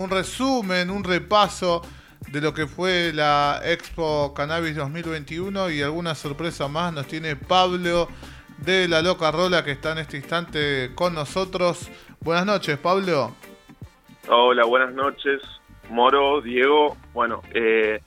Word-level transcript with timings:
un 0.00 0.10
resumen, 0.10 0.90
un 0.90 1.02
repaso 1.02 1.82
de 2.30 2.40
lo 2.40 2.54
que 2.54 2.68
fue 2.68 3.10
la 3.12 3.60
Expo 3.64 4.32
Cannabis 4.32 4.76
2021 4.76 5.70
y 5.70 5.82
alguna 5.82 6.14
sorpresa 6.14 6.68
más 6.68 6.92
nos 6.92 7.08
tiene 7.08 7.34
Pablo 7.34 8.06
de 8.58 8.86
La 8.86 9.02
Loca 9.02 9.32
Rola 9.32 9.64
que 9.64 9.72
está 9.72 9.90
en 9.90 9.98
este 9.98 10.16
instante 10.16 10.92
con 10.94 11.14
nosotros. 11.14 11.90
Buenas 12.20 12.46
noches, 12.46 12.78
Pablo. 12.78 13.34
Hola, 14.28 14.64
buenas 14.66 14.94
noches, 14.94 15.42
Moro, 15.90 16.42
Diego. 16.42 16.96
Bueno, 17.12 17.42
eh, 17.52 18.00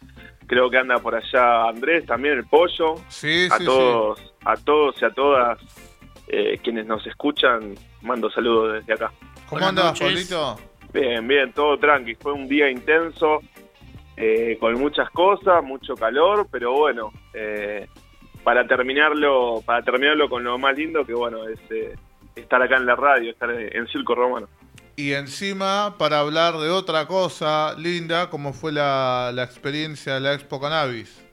creo 0.48 0.70
que 0.70 0.78
anda 0.78 0.98
por 1.00 1.16
allá 1.16 1.68
Andrés, 1.68 2.06
también 2.06 2.38
el 2.38 2.46
pollo. 2.46 3.02
Sí, 3.10 3.50
a 3.52 3.58
sí, 3.58 3.66
todos, 3.66 4.34
a 4.46 4.56
todos 4.56 4.96
y 5.02 5.04
a 5.04 5.10
todas 5.10 5.60
eh, 6.30 6.58
quienes 6.64 6.86
nos 6.86 7.06
escuchan, 7.06 7.76
mando 8.02 8.32
saludos 8.32 8.76
desde 8.76 8.94
acá. 8.94 9.12
¿Cómo 9.50 9.60
Buenas 9.60 9.70
andas. 9.70 10.00
Pablito? 10.00 10.71
Bien, 10.94 11.28
bien, 11.28 11.54
todo 11.54 11.78
tranqui. 11.78 12.16
Fue 12.16 12.34
un 12.34 12.48
día 12.48 12.70
intenso, 12.70 13.42
eh, 14.18 14.58
con 14.60 14.74
muchas 14.80 15.10
cosas, 15.12 15.64
mucho 15.64 15.96
calor, 15.96 16.48
pero 16.52 16.74
bueno, 16.74 17.12
eh, 17.34 17.88
para 18.44 18.68
terminarlo, 18.68 19.62
para 19.66 19.84
terminarlo 19.84 20.30
con 20.30 20.44
lo 20.44 20.58
más 20.58 20.76
lindo 20.76 21.06
que 21.06 21.14
bueno 21.14 21.48
es 21.48 21.60
eh, 21.72 21.96
estar 22.36 22.62
acá 22.62 22.78
en 22.78 22.86
la 22.86 22.96
radio, 22.96 23.32
estar 23.32 23.50
en 23.52 23.88
Circo 23.88 24.16
Romano. 24.16 24.48
Y 24.96 25.14
encima, 25.14 25.96
para 25.98 26.20
hablar 26.20 26.56
de 26.56 26.70
otra 26.70 27.08
cosa 27.08 27.76
linda, 27.78 28.30
como 28.30 28.54
fue 28.54 28.72
la, 28.72 29.32
la 29.34 29.44
experiencia 29.44 30.16
de 30.16 30.20
la 30.20 30.34
Expo 30.34 30.60
Cannabis. 30.60 31.26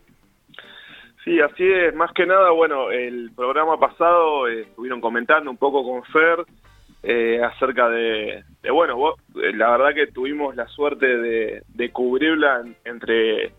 Sí, 1.25 1.41
así 1.41 1.65
es. 1.65 1.95
Más 1.95 2.11
que 2.13 2.25
nada, 2.25 2.51
bueno, 2.53 2.91
el 2.91 3.31
programa 3.37 3.79
pasado 3.79 4.49
eh, 4.49 4.63
estuvieron 4.63 5.01
comentando 5.01 5.51
un 5.51 5.59
poco 5.59 5.85
con 5.85 6.03
Fer 6.05 6.47
eh, 7.11 7.41
acerca 7.43 7.89
de, 7.89 8.45
bueno, 8.71 8.95
vos, 8.97 9.15
eh, 9.43 9.53
la 9.55 9.71
verdad 9.71 9.95
que 9.95 10.09
tuvimos 10.09 10.55
la 10.55 10.67
suerte 10.69 11.07
de, 11.07 11.63
de 11.67 11.91
cubrirla 11.91 12.61
en- 12.61 12.77
entre 12.85 13.53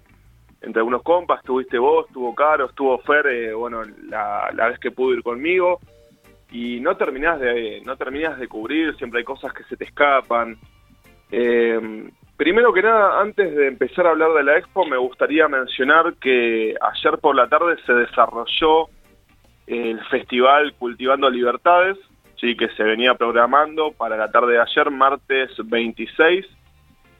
entre 0.62 0.82
algunos 0.82 1.02
compas. 1.04 1.40
Estuviste 1.40 1.80
vos, 1.80 2.06
estuvo 2.08 2.36
Caro, 2.36 2.66
estuvo 2.66 2.98
Fer, 3.00 3.26
eh, 3.28 3.54
bueno, 3.54 3.82
la, 4.08 4.50
la 4.54 4.68
vez 4.68 4.78
que 4.78 4.92
pudo 4.92 5.14
ir 5.16 5.24
conmigo. 5.24 5.80
Y 6.52 6.80
no 6.82 6.96
terminás 6.96 7.40
de 7.40 7.82
no 7.86 7.96
terminás 7.96 8.38
de 8.38 8.48
cubrir, 8.48 8.96
siempre 8.98 9.20
hay 9.20 9.24
cosas 9.26 9.52
que 9.54 9.64
se 9.64 9.78
te 9.78 9.86
escapan. 9.86 10.58
Eh, 11.32 12.10
primero 12.38 12.72
que 12.74 12.82
nada, 12.84 13.20
antes 13.22 13.56
de 13.56 13.68
empezar 13.68 14.06
a 14.06 14.12
hablar 14.12 14.34
de 14.34 14.44
la 14.44 14.58
expo, 14.58 14.86
me 14.86 14.98
gustaría 14.98 15.48
mencionar 15.48 16.14
que 16.22 16.76
ayer 16.82 17.18
por 17.20 17.36
la 17.36 17.48
tarde 17.48 17.76
se 17.86 17.94
desarrolló 17.94 18.90
el 19.66 20.00
festival 20.12 20.74
Cultivando 20.78 21.30
Libertades, 21.30 21.98
sí, 22.40 22.56
que 22.56 22.70
se 22.70 22.84
venía 22.84 23.16
programando 23.16 23.92
para 23.92 24.18
la 24.18 24.32
tarde 24.32 24.54
de 24.54 24.62
ayer, 24.62 24.90
martes 24.92 25.52
26, 25.64 26.46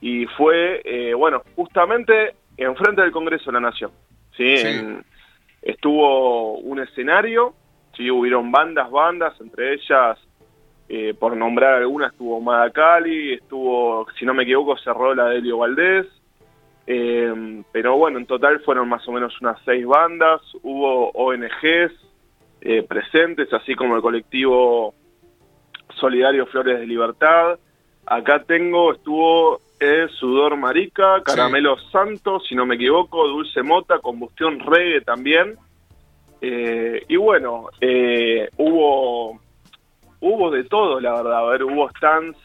y 0.00 0.26
fue, 0.26 0.80
eh, 0.84 1.14
bueno, 1.14 1.42
justamente 1.56 2.34
enfrente 2.56 3.02
del 3.02 3.12
Congreso 3.12 3.46
de 3.46 3.52
la 3.52 3.60
Nación. 3.60 3.90
¿sí? 4.36 4.56
Sí. 4.58 4.66
En- 4.66 5.04
estuvo 5.62 6.58
un 6.58 6.80
escenario, 6.80 7.54
sí, 7.96 8.10
hubieron 8.10 8.50
bandas, 8.50 8.90
bandas, 8.90 9.38
entre 9.40 9.74
ellas 9.74 10.18
eh, 10.88 11.14
por 11.16 11.36
nombrar 11.36 11.74
algunas, 11.74 12.10
estuvo 12.12 12.40
Madacali, 12.40 13.34
estuvo, 13.34 14.06
si 14.18 14.24
no 14.24 14.34
me 14.34 14.42
equivoco, 14.42 14.76
cerró 14.78 15.14
la 15.14 15.26
de 15.26 15.36
Helio 15.38 15.58
Valdés, 15.58 16.06
eh, 16.86 17.62
pero 17.70 17.96
bueno, 17.96 18.18
en 18.18 18.26
total 18.26 18.58
fueron 18.60 18.88
más 18.88 19.06
o 19.06 19.12
menos 19.12 19.40
unas 19.40 19.56
seis 19.64 19.86
bandas, 19.86 20.40
hubo 20.62 21.10
ONGs 21.12 21.92
eh, 22.62 22.82
presentes, 22.82 23.52
así 23.52 23.76
como 23.76 23.94
el 23.94 24.02
colectivo 24.02 24.94
Solidario 25.96 26.46
Flores 26.46 26.78
de 26.78 26.86
Libertad. 26.86 27.58
Acá 28.06 28.42
tengo, 28.42 28.92
estuvo 28.92 29.60
eh, 29.78 30.06
Sudor 30.18 30.56
Marica, 30.56 31.22
Caramelo 31.24 31.78
Santo, 31.90 32.40
si 32.40 32.54
no 32.54 32.66
me 32.66 32.74
equivoco, 32.74 33.26
Dulce 33.28 33.62
Mota, 33.62 33.98
Combustión 33.98 34.58
Reggae 34.60 35.00
también. 35.02 35.56
Eh, 36.40 37.04
y 37.08 37.16
bueno, 37.16 37.68
eh, 37.80 38.48
hubo 38.56 39.38
hubo 40.20 40.50
de 40.50 40.64
todo, 40.64 41.00
la 41.00 41.14
verdad. 41.14 41.38
A 41.38 41.50
ver, 41.50 41.64
hubo 41.64 41.88
stands 41.90 42.36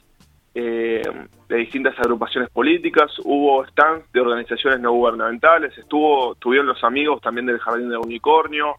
eh, 0.54 1.02
de 1.50 1.58
distintas 1.58 1.98
agrupaciones 2.00 2.50
políticas, 2.50 3.12
hubo 3.24 3.66
stands 3.68 4.12
de 4.12 4.22
organizaciones 4.22 4.80
no 4.80 4.94
gubernamentales, 4.94 5.78
estuvo, 5.78 6.34
estuvieron 6.34 6.68
los 6.68 6.84
amigos 6.84 7.22
también 7.22 7.46
del 7.46 7.60
Jardín 7.60 7.90
del 7.90 8.00
Unicornio, 8.00 8.76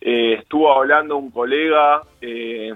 eh, 0.00 0.34
estuvo 0.40 0.72
hablando 0.72 1.16
un 1.16 1.30
colega, 1.30 2.02
eh, 2.20 2.74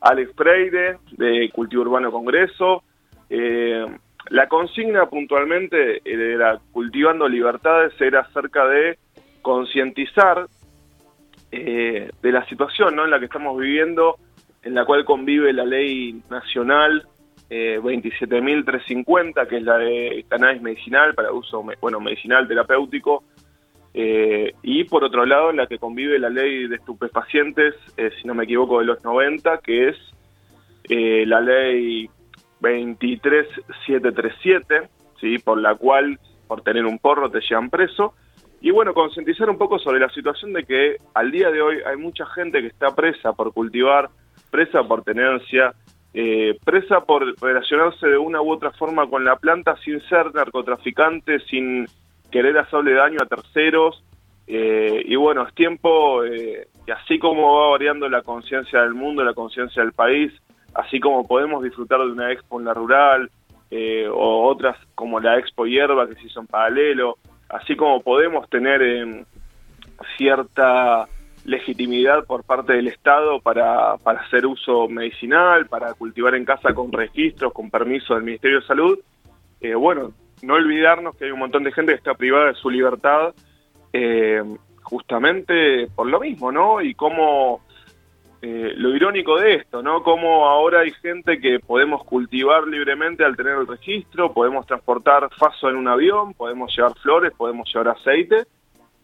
Alex 0.00 0.32
Freire, 0.34 0.98
de 1.12 1.50
Cultivo 1.50 1.82
Urbano 1.82 2.10
Congreso. 2.10 2.82
Eh, 3.30 3.86
la 4.30 4.48
consigna 4.48 5.06
puntualmente 5.06 6.00
era 6.04 6.58
Cultivando 6.72 7.28
Libertades, 7.28 7.92
era 8.00 8.20
acerca 8.20 8.66
de 8.66 8.98
concientizar 9.42 10.46
eh, 11.50 12.10
de 12.22 12.32
la 12.32 12.46
situación 12.46 12.96
¿no? 12.96 13.04
en 13.04 13.10
la 13.10 13.18
que 13.18 13.26
estamos 13.26 13.58
viviendo, 13.58 14.16
en 14.62 14.74
la 14.74 14.84
cual 14.84 15.04
convive 15.04 15.52
la 15.52 15.64
ley 15.64 16.22
nacional 16.30 17.06
eh, 17.50 17.78
27.350, 17.82 19.46
que 19.46 19.58
es 19.58 19.62
la 19.62 19.76
de 19.76 20.24
cannabis 20.28 20.62
medicinal 20.62 21.14
para 21.14 21.32
uso 21.32 21.62
bueno 21.80 22.00
medicinal 22.00 22.48
terapéutico, 22.48 23.24
eh, 23.94 24.54
y 24.62 24.84
por 24.84 25.04
otro 25.04 25.26
lado 25.26 25.52
la 25.52 25.66
que 25.66 25.76
convive 25.78 26.18
la 26.18 26.30
ley 26.30 26.66
de 26.66 26.76
estupefacientes, 26.76 27.74
eh, 27.96 28.10
si 28.20 28.26
no 28.26 28.34
me 28.34 28.44
equivoco, 28.44 28.80
de 28.80 28.86
los 28.86 29.04
90, 29.04 29.58
que 29.58 29.90
es 29.90 29.96
eh, 30.88 31.24
la 31.26 31.40
ley 31.40 32.08
23737, 32.60 34.88
¿sí? 35.20 35.38
por 35.38 35.58
la 35.58 35.74
cual 35.74 36.18
por 36.46 36.62
tener 36.62 36.86
un 36.86 36.98
porro 36.98 37.30
te 37.30 37.40
llevan 37.40 37.68
preso. 37.70 38.14
Y 38.60 38.70
bueno, 38.70 38.94
concientizar 38.94 39.50
un 39.50 39.58
poco 39.58 39.78
sobre 39.78 40.00
la 40.00 40.08
situación 40.10 40.52
de 40.52 40.64
que 40.64 40.96
al 41.14 41.32
día 41.32 41.50
de 41.50 41.60
hoy 41.60 41.78
hay 41.84 41.96
mucha 41.96 42.24
gente 42.26 42.60
que 42.60 42.68
está 42.68 42.94
presa 42.94 43.32
por 43.32 43.52
cultivar, 43.52 44.08
presa 44.50 44.84
por 44.84 45.02
tenencia, 45.02 45.74
eh, 46.14 46.56
presa 46.64 47.00
por 47.00 47.34
relacionarse 47.40 48.06
de 48.06 48.18
una 48.18 48.40
u 48.40 48.52
otra 48.52 48.70
forma 48.72 49.08
con 49.08 49.24
la 49.24 49.36
planta 49.36 49.76
sin 49.84 50.00
ser 50.08 50.32
narcotraficante, 50.34 51.40
sin 51.40 51.86
querer 52.32 52.58
hacerle 52.58 52.94
daño 52.94 53.18
a 53.22 53.26
terceros. 53.26 54.02
Eh, 54.48 55.02
y 55.06 55.14
bueno, 55.14 55.46
es 55.46 55.54
tiempo, 55.54 56.24
eh, 56.24 56.66
que 56.84 56.92
así 56.92 57.18
como 57.20 57.60
va 57.60 57.70
variando 57.70 58.08
la 58.08 58.22
conciencia 58.22 58.80
del 58.80 58.94
mundo, 58.94 59.22
la 59.22 59.34
conciencia 59.34 59.82
del 59.82 59.92
país, 59.92 60.32
así 60.74 60.98
como 60.98 61.26
podemos 61.28 61.62
disfrutar 61.62 62.00
de 62.00 62.10
una 62.10 62.32
expo 62.32 62.58
en 62.58 62.66
la 62.66 62.74
rural, 62.74 63.30
eh, 63.74 64.06
o 64.06 64.42
otras 64.50 64.76
como 64.94 65.18
la 65.18 65.38
Expo 65.38 65.64
Hierba 65.64 66.06
que 66.06 66.16
se 66.16 66.26
hizo 66.26 66.40
en 66.40 66.46
paralelo, 66.46 67.16
así 67.48 67.74
como 67.74 68.02
podemos 68.02 68.46
tener 68.50 68.82
eh, 68.82 69.24
cierta 70.18 71.08
legitimidad 71.46 72.26
por 72.26 72.44
parte 72.44 72.74
del 72.74 72.88
Estado 72.88 73.40
para, 73.40 73.96
para 73.96 74.20
hacer 74.20 74.44
uso 74.44 74.88
medicinal, 74.88 75.68
para 75.68 75.94
cultivar 75.94 76.34
en 76.34 76.44
casa 76.44 76.74
con 76.74 76.92
registros, 76.92 77.54
con 77.54 77.70
permiso 77.70 78.12
del 78.12 78.24
Ministerio 78.24 78.60
de 78.60 78.66
Salud, 78.66 78.98
eh, 79.62 79.74
bueno, 79.74 80.12
no 80.42 80.54
olvidarnos 80.54 81.16
que 81.16 81.24
hay 81.26 81.30
un 81.30 81.38
montón 81.38 81.64
de 81.64 81.72
gente 81.72 81.92
que 81.92 81.98
está 81.98 82.14
privada 82.14 82.48
de 82.48 82.54
su 82.54 82.68
libertad 82.68 83.34
eh, 83.92 84.42
justamente 84.82 85.88
por 85.94 86.08
lo 86.08 86.20
mismo, 86.20 86.52
¿no? 86.52 86.82
Y 86.82 86.94
cómo 86.94 87.62
eh, 88.42 88.72
lo 88.76 88.94
irónico 88.94 89.38
de 89.38 89.54
esto, 89.54 89.82
¿no? 89.82 90.02
Como 90.02 90.48
ahora 90.48 90.80
hay 90.80 90.90
gente 90.90 91.40
que 91.40 91.60
podemos 91.60 92.04
cultivar 92.04 92.66
libremente 92.66 93.24
al 93.24 93.36
tener 93.36 93.56
el 93.56 93.68
registro, 93.68 94.32
podemos 94.32 94.66
transportar 94.66 95.28
faso 95.38 95.70
en 95.70 95.76
un 95.76 95.86
avión, 95.86 96.34
podemos 96.34 96.74
llevar 96.76 96.92
flores, 96.98 97.32
podemos 97.36 97.72
llevar 97.72 97.96
aceite, 97.96 98.44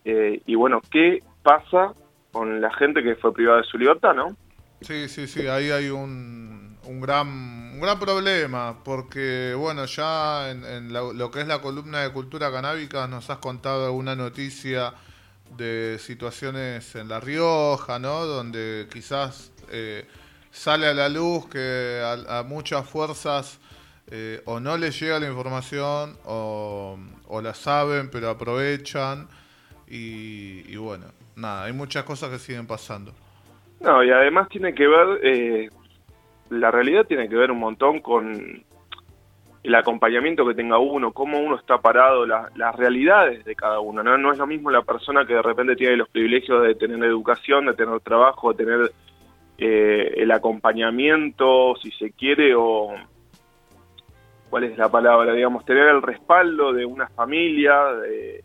eh, 0.04 0.40
y 0.44 0.54
bueno, 0.56 0.80
¿qué 0.90 1.22
pasa 1.42 1.94
con 2.32 2.60
la 2.60 2.72
gente 2.74 3.02
que 3.02 3.14
fue 3.14 3.32
privada 3.32 3.58
de 3.58 3.64
su 3.64 3.78
libertad, 3.78 4.14
no? 4.14 4.36
Sí, 4.80 5.08
sí, 5.08 5.26
sí, 5.26 5.46
ahí 5.46 5.70
hay 5.70 5.90
un, 5.90 6.57
un, 6.88 7.00
gran, 7.00 7.28
un 7.28 7.80
gran 7.80 7.98
problema, 7.98 8.82
porque 8.84 9.54
bueno, 9.56 9.84
ya 9.86 10.50
en, 10.50 10.64
en 10.64 10.92
la- 10.92 11.12
lo 11.14 11.30
que 11.30 11.40
es 11.42 11.46
la 11.48 11.60
columna 11.60 12.00
de 12.02 12.10
cultura 12.12 12.50
canábica 12.52 13.06
nos 13.06 13.30
has 13.30 13.38
contado 13.38 13.86
alguna 13.86 14.16
noticia 14.16 14.94
de 15.56 15.98
situaciones 16.00 16.94
en 16.96 17.08
La 17.08 17.20
Rioja, 17.20 17.98
¿no? 17.98 18.26
Donde 18.26 18.88
quizás 18.92 19.52
eh, 19.70 20.06
sale 20.50 20.86
a 20.88 20.94
la 20.94 21.08
luz 21.08 21.48
que 21.48 22.00
a, 22.04 22.38
a 22.40 22.42
muchas 22.42 22.88
fuerzas 22.88 23.58
eh, 24.10 24.42
o 24.46 24.60
no 24.60 24.76
les 24.78 24.98
llega 25.00 25.18
la 25.20 25.28
información 25.28 26.16
o, 26.24 26.98
o 27.26 27.42
la 27.42 27.54
saben 27.54 28.10
pero 28.10 28.30
aprovechan 28.30 29.28
y, 29.88 30.64
y 30.72 30.76
bueno, 30.76 31.06
nada, 31.36 31.64
hay 31.64 31.72
muchas 31.72 32.04
cosas 32.04 32.30
que 32.30 32.38
siguen 32.38 32.66
pasando. 32.66 33.14
No, 33.80 34.02
y 34.02 34.10
además 34.10 34.48
tiene 34.48 34.74
que 34.74 34.86
ver, 34.88 35.20
eh, 35.24 35.68
la 36.50 36.70
realidad 36.70 37.06
tiene 37.06 37.28
que 37.28 37.36
ver 37.36 37.50
un 37.50 37.58
montón 37.58 38.00
con 38.00 38.62
el 39.62 39.74
acompañamiento 39.74 40.46
que 40.46 40.54
tenga 40.54 40.78
uno, 40.78 41.12
cómo 41.12 41.38
uno 41.40 41.56
está 41.56 41.78
parado, 41.78 42.24
la- 42.26 42.48
las 42.56 42.74
realidades 42.76 43.44
de 43.44 43.54
cada 43.54 43.80
uno. 43.80 44.02
¿no? 44.02 44.16
no 44.16 44.32
es 44.32 44.38
lo 44.38 44.46
mismo 44.46 44.70
la 44.70 44.82
persona 44.82 45.26
que 45.26 45.34
de 45.34 45.42
repente 45.42 45.76
tiene 45.76 45.96
los 45.96 46.08
privilegios 46.08 46.62
de 46.62 46.74
tener 46.74 47.02
educación, 47.04 47.66
de 47.66 47.74
tener 47.74 48.00
trabajo, 48.00 48.52
de 48.52 48.64
tener 48.64 48.92
eh, 49.58 50.14
el 50.18 50.30
acompañamiento, 50.30 51.74
si 51.82 51.90
se 51.90 52.12
quiere, 52.12 52.54
o, 52.54 52.94
¿cuál 54.48 54.64
es 54.64 54.78
la 54.78 54.88
palabra? 54.88 55.32
Digamos, 55.32 55.64
tener 55.64 55.88
el 55.88 56.00
respaldo 56.00 56.72
de 56.72 56.86
una 56.86 57.08
familia, 57.08 57.84
de, 57.94 58.44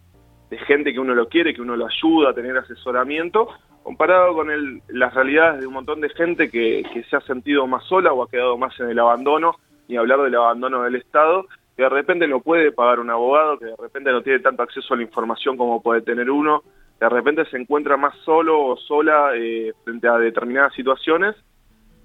gente 0.68 0.94
que 0.94 1.00
uno 1.00 1.16
lo 1.16 1.28
quiere, 1.30 1.54
que 1.54 1.62
uno 1.62 1.76
lo 1.76 1.88
ayuda, 1.88 2.34
tener 2.34 2.56
asesoramiento, 2.56 3.48
comparado 3.84 4.34
con 4.34 4.50
el, 4.50 4.82
las 4.88 5.14
realidades 5.14 5.62
de 5.62 5.68
un 5.68 5.74
montón 5.74 6.02
de 6.02 6.10
gente 6.10 6.50
que, 6.50 6.84
que 6.94 7.04
se 7.04 7.16
ha 7.16 7.22
sentido 7.22 7.68
más 7.68 7.84
sola 7.86 8.14
o 8.14 8.24
ha 8.24 8.30
quedado 8.30 8.58
más 8.58 8.78
en 8.80 8.90
el 8.90 9.00
abandono, 9.00 9.56
ni 9.88 9.98
hablar 9.98 10.22
del 10.22 10.36
abandono 10.36 10.84
del 10.84 10.96
Estado, 10.96 11.46
que 11.76 11.84
de 11.84 11.90
repente 11.90 12.28
no 12.28 12.40
puede 12.40 12.72
pagar 12.72 13.00
un 13.00 13.10
abogado, 13.10 13.60
que 13.60 13.66
de 13.66 13.76
repente 13.78 14.12
no 14.12 14.22
tiene 14.22 14.40
tanto 14.40 14.64
acceso 14.64 14.94
a 14.94 14.98
la 14.98 15.04
información 15.04 15.58
como 15.58 15.82
puede 15.82 16.02
tener 16.02 16.30
uno, 16.30 16.64
de 17.00 17.10
repente 17.10 17.46
se 17.46 17.58
encuentra 17.58 17.98
más 17.98 18.16
solo 18.24 18.64
o 18.66 18.78
sola 18.78 19.32
eh, 19.36 19.74
frente 19.84 20.08
a 20.08 20.18
determinadas 20.18 20.74
situaciones 20.74 21.36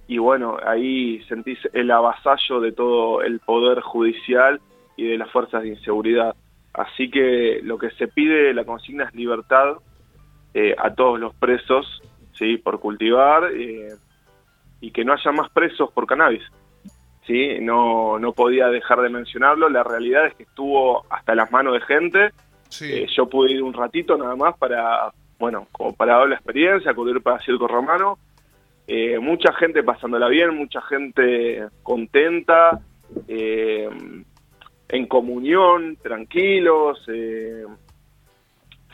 y 0.09 0.19
bueno, 0.19 0.57
ahí 0.65 1.23
sentís 1.29 1.59
el 1.75 1.91
avasallo 1.91 2.61
de 2.61 2.73
todo 2.73 3.23
el 3.23 3.41
poder 3.41 3.81
judicial 3.81 4.61
y 4.97 5.07
de 5.07 5.19
las 5.19 5.31
fuerzas 5.31 5.63
de 5.63 5.69
inseguridad. 5.69 6.35
Así 6.73 7.11
que 7.11 7.61
lo 7.63 7.79
que 7.79 7.91
se 7.91 8.09
pide, 8.09 8.55
la 8.55 8.65
consigna 8.65 9.05
es 9.05 9.15
libertad 9.15 9.77
eh, 10.61 10.75
a 10.77 10.93
todos 10.93 11.21
los 11.21 11.33
presos, 11.37 12.03
¿sí? 12.33 12.57
Por 12.57 12.81
cultivar 12.81 13.45
eh, 13.53 13.95
y 14.81 14.91
que 14.91 15.05
no 15.05 15.13
haya 15.13 15.31
más 15.31 15.51
presos 15.51 15.93
por 15.93 16.05
cannabis. 16.05 16.43
¿sí? 17.25 17.59
No, 17.61 18.19
no 18.19 18.33
podía 18.33 18.67
dejar 18.67 19.01
de 19.03 19.09
mencionarlo. 19.09 19.69
La 19.69 19.85
realidad 19.85 20.27
es 20.27 20.35
que 20.35 20.43
estuvo 20.43 21.05
hasta 21.11 21.37
las 21.37 21.53
manos 21.53 21.75
de 21.75 21.81
gente. 21.83 22.31
Eh, 22.81 23.07
yo 23.15 23.29
pude 23.29 23.53
ir 23.53 23.63
un 23.63 23.73
ratito 23.73 24.17
nada 24.17 24.35
más 24.35 24.59
para, 24.59 25.13
bueno, 25.39 25.69
como 25.71 25.95
para 25.95 26.17
dar 26.17 26.29
la 26.29 26.35
experiencia, 26.35 26.91
acudir 26.91 27.21
para 27.23 27.39
Circo 27.39 27.69
Romano. 27.69 28.19
Eh, 28.89 29.21
mucha 29.21 29.53
gente 29.53 29.85
pasándola 29.85 30.27
bien, 30.27 30.57
mucha 30.57 30.81
gente 30.83 31.69
contenta, 31.85 32.81
eh, 33.29 33.89
en 34.89 35.07
comunión, 35.07 35.99
tranquilos, 36.03 37.07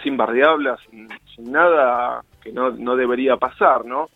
sin 0.02 0.16
barriablas, 0.16 0.80
sin, 0.90 1.08
sin, 1.34 1.52
nada 1.52 2.22
que 2.42 2.52
no, 2.52 2.70
no 2.70 2.96
debería 2.96 3.36
pasar, 3.36 3.84
¿no? 3.84 4.08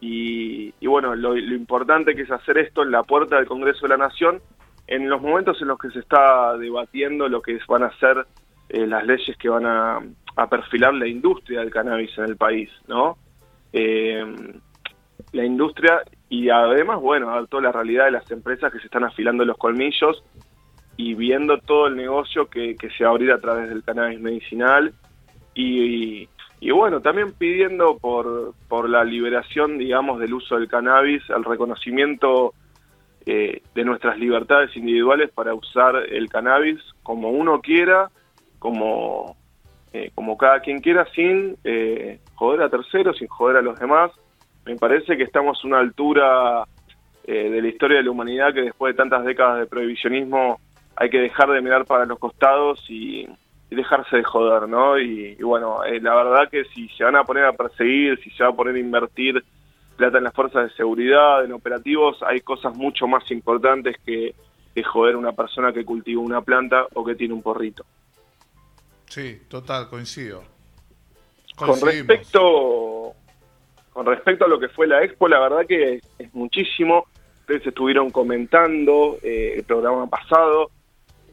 Y, 0.00 0.86
bueno, 0.86 1.14
lo, 1.16 1.36
importante 1.36 2.14
que 2.14 2.22
es 2.22 2.30
hacer 2.30 2.58
esto 2.58 2.82
en 2.82 2.90
la 2.90 3.02
puerta 3.02 3.36
del 3.36 3.46
Congreso 3.46 3.82
de 3.82 3.88
la 3.88 3.96
Nación, 3.96 4.40
en 4.86 5.08
los 5.08 5.20
momentos 5.20 5.60
en 5.60 5.68
los 5.68 5.78
que 5.78 5.90
se 5.90 6.00
está 6.00 6.56
debatiendo 6.58 7.28
lo 7.28 7.42
que 7.42 7.58
van 7.66 7.82
a 7.82 7.98
ser 7.98 8.24
eh, 8.68 8.86
las 8.86 9.04
leyes 9.04 9.36
que 9.36 9.48
van 9.48 9.66
a, 9.66 10.00
perfilar 10.48 10.92
la 10.94 11.06
industria 11.06 11.60
del 11.60 11.70
cannabis 11.70 12.16
en 12.18 12.24
el 12.24 12.36
país, 12.36 12.70
¿no? 12.86 13.16
Eh, 13.72 14.22
la 15.32 15.44
industria 15.44 16.02
y 16.28 16.50
además, 16.50 17.00
bueno, 17.00 17.46
toda 17.46 17.62
la 17.62 17.72
realidad 17.72 18.04
de 18.04 18.10
las 18.12 18.30
empresas 18.30 18.70
que 18.70 18.78
se 18.78 18.84
están 18.84 19.04
afilando 19.04 19.44
los 19.44 19.56
colmillos 19.56 20.22
y 20.96 21.14
viendo 21.14 21.58
todo 21.58 21.86
el 21.86 21.96
negocio 21.96 22.48
que, 22.48 22.76
se 22.96 23.04
va 23.04 23.10
a 23.10 23.12
abrir 23.12 23.32
a 23.32 23.40
través 23.40 23.68
del 23.68 23.82
cannabis 23.82 24.20
medicinal 24.20 24.92
y, 25.56 26.28
y 26.60 26.70
bueno, 26.70 27.00
también 27.00 27.32
pidiendo 27.32 27.96
por, 27.98 28.54
por 28.68 28.88
la 28.88 29.04
liberación, 29.04 29.78
digamos, 29.78 30.20
del 30.20 30.34
uso 30.34 30.56
del 30.56 30.68
cannabis, 30.68 31.22
el 31.30 31.44
reconocimiento 31.44 32.52
eh, 33.24 33.62
de 33.74 33.84
nuestras 33.84 34.18
libertades 34.18 34.76
individuales 34.76 35.30
para 35.30 35.54
usar 35.54 35.96
el 35.96 36.28
cannabis 36.28 36.78
como 37.02 37.30
uno 37.30 37.60
quiera, 37.60 38.10
como, 38.58 39.36
eh, 39.92 40.10
como 40.14 40.36
cada 40.36 40.60
quien 40.60 40.80
quiera, 40.80 41.06
sin 41.14 41.56
eh, 41.64 42.20
joder 42.34 42.62
a 42.62 42.68
terceros, 42.68 43.16
sin 43.16 43.28
joder 43.28 43.56
a 43.56 43.62
los 43.62 43.78
demás. 43.78 44.12
Me 44.66 44.76
parece 44.76 45.16
que 45.16 45.22
estamos 45.22 45.58
a 45.62 45.66
una 45.66 45.78
altura 45.78 46.64
de 47.26 47.60
la 47.60 47.66
historia 47.66 47.96
de 47.96 48.04
la 48.04 48.12
humanidad 48.12 48.54
que 48.54 48.62
después 48.62 48.94
de 48.94 48.98
tantas 48.98 49.24
décadas 49.24 49.58
de 49.58 49.66
prohibicionismo 49.66 50.60
hay 50.94 51.10
que 51.10 51.18
dejar 51.18 51.50
de 51.50 51.60
mirar 51.60 51.84
para 51.84 52.06
los 52.06 52.20
costados 52.20 52.84
y 52.88 53.26
dejarse 53.70 54.16
de 54.16 54.24
joder, 54.24 54.68
¿no? 54.68 54.98
Y, 54.98 55.34
bueno, 55.36 55.84
eh, 55.84 56.00
la 56.00 56.14
verdad 56.14 56.48
que 56.50 56.64
si 56.66 56.88
se 56.90 57.04
van 57.04 57.16
a 57.16 57.24
poner 57.24 57.44
a 57.44 57.52
perseguir, 57.52 58.18
si 58.22 58.30
se 58.30 58.44
va 58.44 58.50
a 58.50 58.56
poner 58.56 58.76
a 58.76 58.78
invertir 58.78 59.44
plata 59.96 60.18
en 60.18 60.24
las 60.24 60.34
fuerzas 60.34 60.70
de 60.70 60.76
seguridad, 60.76 61.44
en 61.44 61.52
operativos, 61.52 62.22
hay 62.22 62.40
cosas 62.40 62.76
mucho 62.76 63.06
más 63.06 63.28
importantes 63.30 63.96
que, 64.04 64.34
que 64.74 64.82
joder 64.84 65.16
una 65.16 65.32
persona 65.32 65.72
que 65.72 65.84
cultiva 65.84 66.20
una 66.20 66.42
planta 66.42 66.86
o 66.94 67.04
que 67.04 67.14
tiene 67.14 67.34
un 67.34 67.42
porrito. 67.42 67.84
Sí, 69.06 69.40
total, 69.48 69.88
coincido. 69.88 70.44
Con 71.56 71.80
respecto, 71.80 73.14
con 73.92 74.04
respecto 74.04 74.44
a 74.44 74.48
lo 74.48 74.60
que 74.60 74.68
fue 74.68 74.86
la 74.86 75.02
expo, 75.02 75.26
la 75.26 75.40
verdad 75.40 75.66
que 75.66 76.00
es, 76.18 76.34
muchísimo. 76.34 77.06
Ustedes 77.40 77.66
estuvieron 77.66 78.10
comentando 78.10 79.16
eh, 79.22 79.54
el 79.56 79.64
programa 79.64 80.06
pasado 80.08 80.70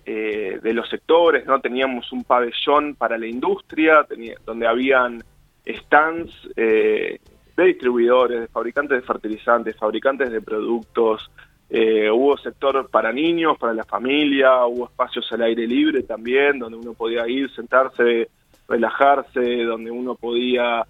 eh, 0.05 0.59
de 0.61 0.73
los 0.73 0.89
sectores, 0.89 1.45
¿no? 1.45 1.61
Teníamos 1.61 2.11
un 2.11 2.25
pabellón 2.25 2.95
para 2.95 3.17
la 3.17 3.25
industria, 3.25 4.03
tenía, 4.03 4.35
donde 4.45 4.67
habían 4.67 5.23
stands 5.65 6.29
eh, 6.57 7.19
de 7.55 7.63
distribuidores, 7.63 8.41
de 8.41 8.47
fabricantes 8.47 8.99
de 8.99 9.07
fertilizantes, 9.07 9.77
fabricantes 9.77 10.29
de 10.29 10.41
productos, 10.41 11.31
eh, 11.69 12.11
hubo 12.11 12.37
sector 12.37 12.89
para 12.89 13.13
niños, 13.13 13.57
para 13.57 13.73
la 13.73 13.85
familia, 13.85 14.65
hubo 14.65 14.87
espacios 14.87 15.31
al 15.31 15.43
aire 15.43 15.65
libre 15.65 16.03
también, 16.03 16.59
donde 16.59 16.77
uno 16.77 16.93
podía 16.93 17.25
ir, 17.25 17.49
sentarse, 17.51 18.27
relajarse, 18.67 19.63
donde 19.63 19.89
uno 19.89 20.15
podía, 20.15 20.85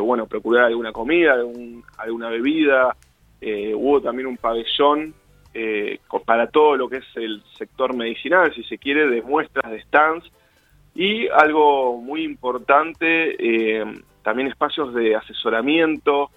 bueno, 0.00 0.26
procurar 0.26 0.66
alguna 0.66 0.92
comida, 0.92 1.34
alguna 1.98 2.30
bebida. 2.30 2.96
hubo 3.74 4.00
también 4.00 4.28
un 4.28 4.36
pabellón 4.36 5.12
eh, 5.54 6.00
para 6.26 6.48
todo 6.48 6.76
lo 6.76 6.88
que 6.88 6.96
es 6.98 7.06
el 7.14 7.42
sector 7.56 7.94
medicinal, 7.94 8.52
si 8.54 8.64
se 8.64 8.76
quiere, 8.76 9.08
de 9.08 9.22
muestras 9.22 9.70
de 9.70 9.80
stands 9.82 10.30
y 10.94 11.28
algo 11.28 12.00
muy 12.00 12.24
importante, 12.24 13.36
eh, 13.38 13.84
también 14.22 14.48
espacios 14.48 14.92
de 14.94 15.14
asesoramiento 15.14 16.30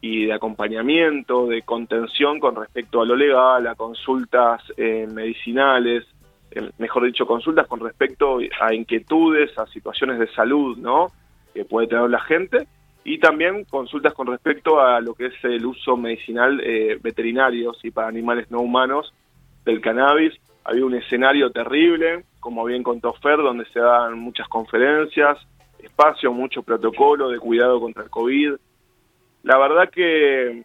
y 0.00 0.26
de 0.26 0.32
acompañamiento, 0.34 1.46
de 1.46 1.62
contención 1.62 2.38
con 2.38 2.56
respecto 2.56 3.00
a 3.00 3.06
lo 3.06 3.16
legal, 3.16 3.66
a 3.66 3.74
consultas 3.74 4.62
eh, 4.76 5.08
medicinales, 5.10 6.04
mejor 6.78 7.04
dicho, 7.04 7.26
consultas 7.26 7.66
con 7.66 7.80
respecto 7.80 8.38
a 8.60 8.74
inquietudes, 8.74 9.56
a 9.58 9.66
situaciones 9.66 10.18
de 10.18 10.28
salud, 10.28 10.76
¿no? 10.78 11.08
Que 11.54 11.64
puede 11.64 11.86
tener 11.86 12.08
la 12.10 12.20
gente 12.20 12.66
y 13.04 13.18
también 13.18 13.64
consultas 13.64 14.12
con 14.12 14.26
respecto 14.26 14.80
a 14.80 15.00
lo 15.00 15.14
que 15.14 15.26
es 15.26 15.44
el 15.44 15.64
uso 15.64 15.96
medicinal 15.96 16.60
eh, 16.62 16.98
veterinario 17.00 17.72
y 17.82 17.90
para 17.90 18.08
animales 18.08 18.50
no 18.50 18.60
humanos 18.60 19.14
del 19.64 19.80
cannabis. 19.80 20.34
Había 20.64 20.84
un 20.84 20.94
escenario 20.94 21.50
terrible, 21.50 22.24
como 22.40 22.64
bien 22.64 22.82
contó 22.82 23.14
Fer, 23.14 23.38
donde 23.38 23.64
se 23.66 23.80
dan 23.80 24.18
muchas 24.18 24.48
conferencias, 24.48 25.38
espacio, 25.78 26.32
mucho 26.32 26.62
protocolo 26.62 27.30
de 27.30 27.38
cuidado 27.38 27.80
contra 27.80 28.02
el 28.02 28.10
COVID. 28.10 28.54
La 29.44 29.56
verdad 29.56 29.88
que, 29.90 30.64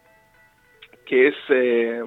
que 1.06 1.28
es, 1.28 1.34
eh, 1.48 2.02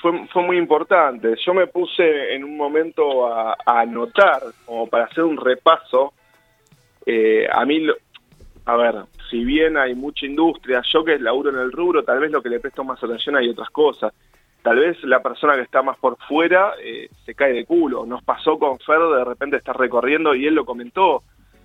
fue, 0.00 0.26
fue 0.28 0.42
muy 0.42 0.58
importante. 0.58 1.34
Yo 1.44 1.54
me 1.54 1.66
puse 1.66 2.34
en 2.34 2.44
un 2.44 2.56
momento 2.56 3.26
a, 3.26 3.56
anotar, 3.64 4.42
como 4.64 4.86
para 4.88 5.04
hacer 5.04 5.24
un 5.24 5.36
repaso. 5.36 6.12
Eh, 7.06 7.46
a 7.50 7.64
mí 7.64 7.86
a 8.68 8.76
ver, 8.76 8.96
si 9.30 9.46
bien 9.46 9.78
hay 9.78 9.94
mucha 9.94 10.26
industria, 10.26 10.82
yo 10.92 11.02
que 11.02 11.18
laburo 11.18 11.48
en 11.48 11.56
el 11.56 11.72
rubro, 11.72 12.04
tal 12.04 12.20
vez 12.20 12.30
lo 12.30 12.42
que 12.42 12.50
le 12.50 12.60
presto 12.60 12.84
más 12.84 13.02
atención 13.02 13.34
hay 13.34 13.48
otras 13.48 13.70
cosas. 13.70 14.12
Tal 14.60 14.76
vez 14.76 15.02
la 15.04 15.22
persona 15.22 15.54
que 15.54 15.62
está 15.62 15.80
más 15.80 15.96
por 15.96 16.18
fuera 16.28 16.74
eh, 16.84 17.08
se 17.24 17.34
cae 17.34 17.54
de 17.54 17.64
culo. 17.64 18.04
Nos 18.04 18.22
pasó 18.22 18.58
con 18.58 18.78
Fer, 18.78 18.98
de 18.98 19.24
repente 19.24 19.56
estar 19.56 19.74
recorriendo 19.74 20.34
y 20.34 20.46
él 20.46 20.54
lo 20.54 20.66
comentó, 20.66 21.22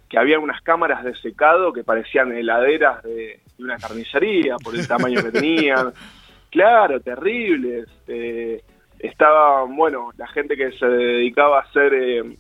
que 0.08 0.18
había 0.18 0.40
unas 0.40 0.62
cámaras 0.62 1.04
de 1.04 1.14
secado 1.16 1.74
que 1.74 1.84
parecían 1.84 2.32
heladeras 2.32 3.04
de, 3.04 3.42
una 3.60 3.78
carnicería 3.78 4.56
por 4.64 4.74
el 4.74 4.88
tamaño 4.88 5.22
que 5.24 5.32
tenían. 5.32 5.92
Claro, 6.52 7.00
terribles. 7.02 7.90
Eh, 8.08 8.62
estaba, 9.00 9.64
bueno, 9.64 10.12
la 10.16 10.28
gente 10.28 10.56
que 10.56 10.72
se 10.74 10.86
dedicaba 10.86 11.58
a 11.58 11.62
hacer, 11.64 11.94
eh, 11.96 12.38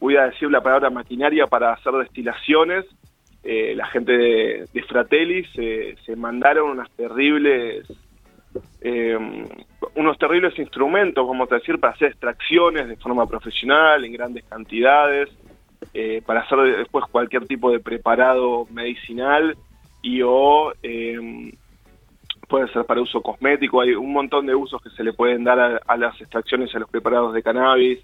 voy 0.00 0.16
a 0.16 0.24
decir 0.24 0.50
la 0.50 0.60
palabra 0.60 0.90
maquinaria 0.90 1.46
para 1.46 1.72
hacer 1.72 1.92
destilaciones, 1.92 2.86
eh, 3.42 3.74
la 3.74 3.86
gente 3.86 4.12
de, 4.12 4.84
Fratelli 4.88 5.44
se, 5.54 6.16
mandaron 6.16 6.70
unas 6.70 6.90
terribles 6.90 7.86
eh, 8.80 9.16
unos 9.94 10.18
terribles 10.18 10.58
instrumentos, 10.58 11.24
como 11.26 11.46
decir, 11.46 11.78
para 11.78 11.92
hacer 11.92 12.08
extracciones 12.08 12.88
de 12.88 12.96
forma 12.96 13.26
profesional, 13.26 14.04
en 14.04 14.12
grandes 14.12 14.44
cantidades, 14.44 15.28
eh, 15.94 16.20
para 16.26 16.40
hacer 16.40 16.58
después 16.78 17.04
cualquier 17.10 17.46
tipo 17.46 17.70
de 17.70 17.80
preparado 17.80 18.66
medicinal 18.70 19.56
y 20.02 20.22
o 20.22 20.72
puede 22.48 22.68
ser 22.72 22.84
para 22.84 23.00
uso 23.00 23.22
cosmético, 23.22 23.80
hay 23.80 23.92
un 23.92 24.12
montón 24.12 24.46
de 24.46 24.54
usos 24.56 24.82
que 24.82 24.90
se 24.90 25.04
le 25.04 25.12
pueden 25.12 25.44
dar 25.44 25.80
a 25.86 25.96
las 25.96 26.20
extracciones 26.20 26.74
a 26.74 26.80
los 26.80 26.90
preparados 26.90 27.32
de 27.32 27.42
cannabis, 27.44 28.00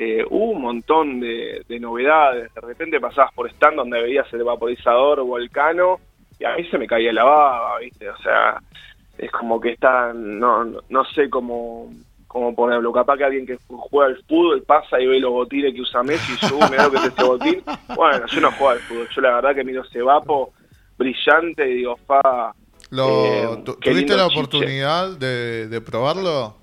eh, 0.00 0.24
hubo 0.30 0.52
un 0.52 0.62
montón 0.62 1.18
de, 1.18 1.64
novedades. 1.80 2.54
De 2.54 2.60
repente 2.60 3.00
pasabas 3.00 3.34
por 3.34 3.50
stand 3.50 3.76
donde 3.76 4.00
veías 4.00 4.32
el 4.32 4.44
vaporizador 4.44 5.24
volcano 5.24 5.98
y 6.38 6.44
a 6.44 6.54
mí 6.54 6.64
se 6.70 6.78
me 6.78 6.86
caía 6.86 7.12
la 7.12 7.24
baba, 7.24 7.80
¿viste? 7.80 8.08
O 8.08 8.16
sea, 8.18 8.62
es 9.18 9.28
como 9.32 9.60
que 9.60 9.70
está, 9.70 10.12
no, 10.14 10.64
no 10.88 11.04
sé 11.06 11.28
cómo, 11.28 11.90
como 12.28 12.54
ponerlo, 12.54 12.92
capaz 12.92 13.16
que 13.16 13.24
alguien 13.24 13.44
que 13.44 13.58
juega 13.66 14.14
al 14.14 14.22
fútbol 14.22 14.62
pasa 14.62 15.00
y 15.00 15.06
ve 15.08 15.18
los 15.18 15.32
botines 15.32 15.74
que 15.74 15.80
usa 15.80 16.04
Messi 16.04 16.32
y 16.40 16.48
yo 16.48 16.58
me 16.60 16.76
que 16.76 16.96
es 16.96 17.04
ese 17.12 17.24
botín. 17.24 17.62
Bueno, 17.96 18.24
yo 18.28 18.40
no 18.40 18.52
juego 18.52 18.70
al 18.70 18.78
fútbol, 18.78 19.08
yo 19.12 19.20
la 19.20 19.34
verdad 19.34 19.54
que 19.56 19.64
miro 19.64 19.82
ese 19.82 20.00
vapo 20.00 20.52
brillante 20.96 21.68
y 21.68 21.74
digo, 21.74 21.96
fa... 22.06 22.54
Lo, 22.90 23.64
¿Tuviste 23.64 24.16
la 24.16 24.28
oportunidad 24.28 25.18
de, 25.18 25.66
de 25.66 25.80
probarlo? 25.80 26.57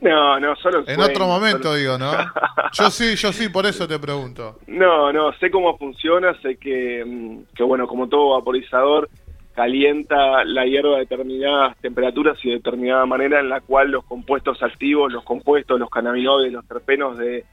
No, 0.00 0.40
no, 0.40 0.56
solo 0.56 0.82
en 0.86 1.00
otro 1.00 1.26
momento 1.26 1.74
digo, 1.74 1.98
¿no? 1.98 2.12
Yo 2.72 2.88
sí, 2.90 3.16
yo 3.16 3.32
sí, 3.32 3.48
por 3.48 3.66
eso 3.66 3.88
te 3.88 3.98
pregunto. 3.98 4.60
No, 4.68 5.12
no, 5.12 5.32
sé 5.34 5.50
cómo 5.50 5.76
funciona, 5.76 6.32
sé 6.40 6.56
que, 6.56 7.04
mm, 7.04 7.54
que 7.54 7.64
bueno, 7.64 7.88
como 7.88 8.08
todo 8.08 8.30
vaporizador, 8.38 9.08
calienta 9.54 10.44
la 10.44 10.64
hierba 10.64 10.96
a 10.96 11.00
determinadas 11.00 11.76
temperaturas 11.78 12.38
y 12.44 12.48
de 12.48 12.54
determinada 12.56 13.04
manera 13.06 13.40
en 13.40 13.48
la 13.48 13.60
cual 13.60 13.90
los 13.90 14.04
compuestos 14.04 14.62
activos, 14.62 15.12
los 15.12 15.24
compuestos, 15.24 15.78
los 15.78 15.90
cannabinoides, 15.90 16.52
los 16.52 16.66
terpenos 16.66 17.18
de, 17.18 17.44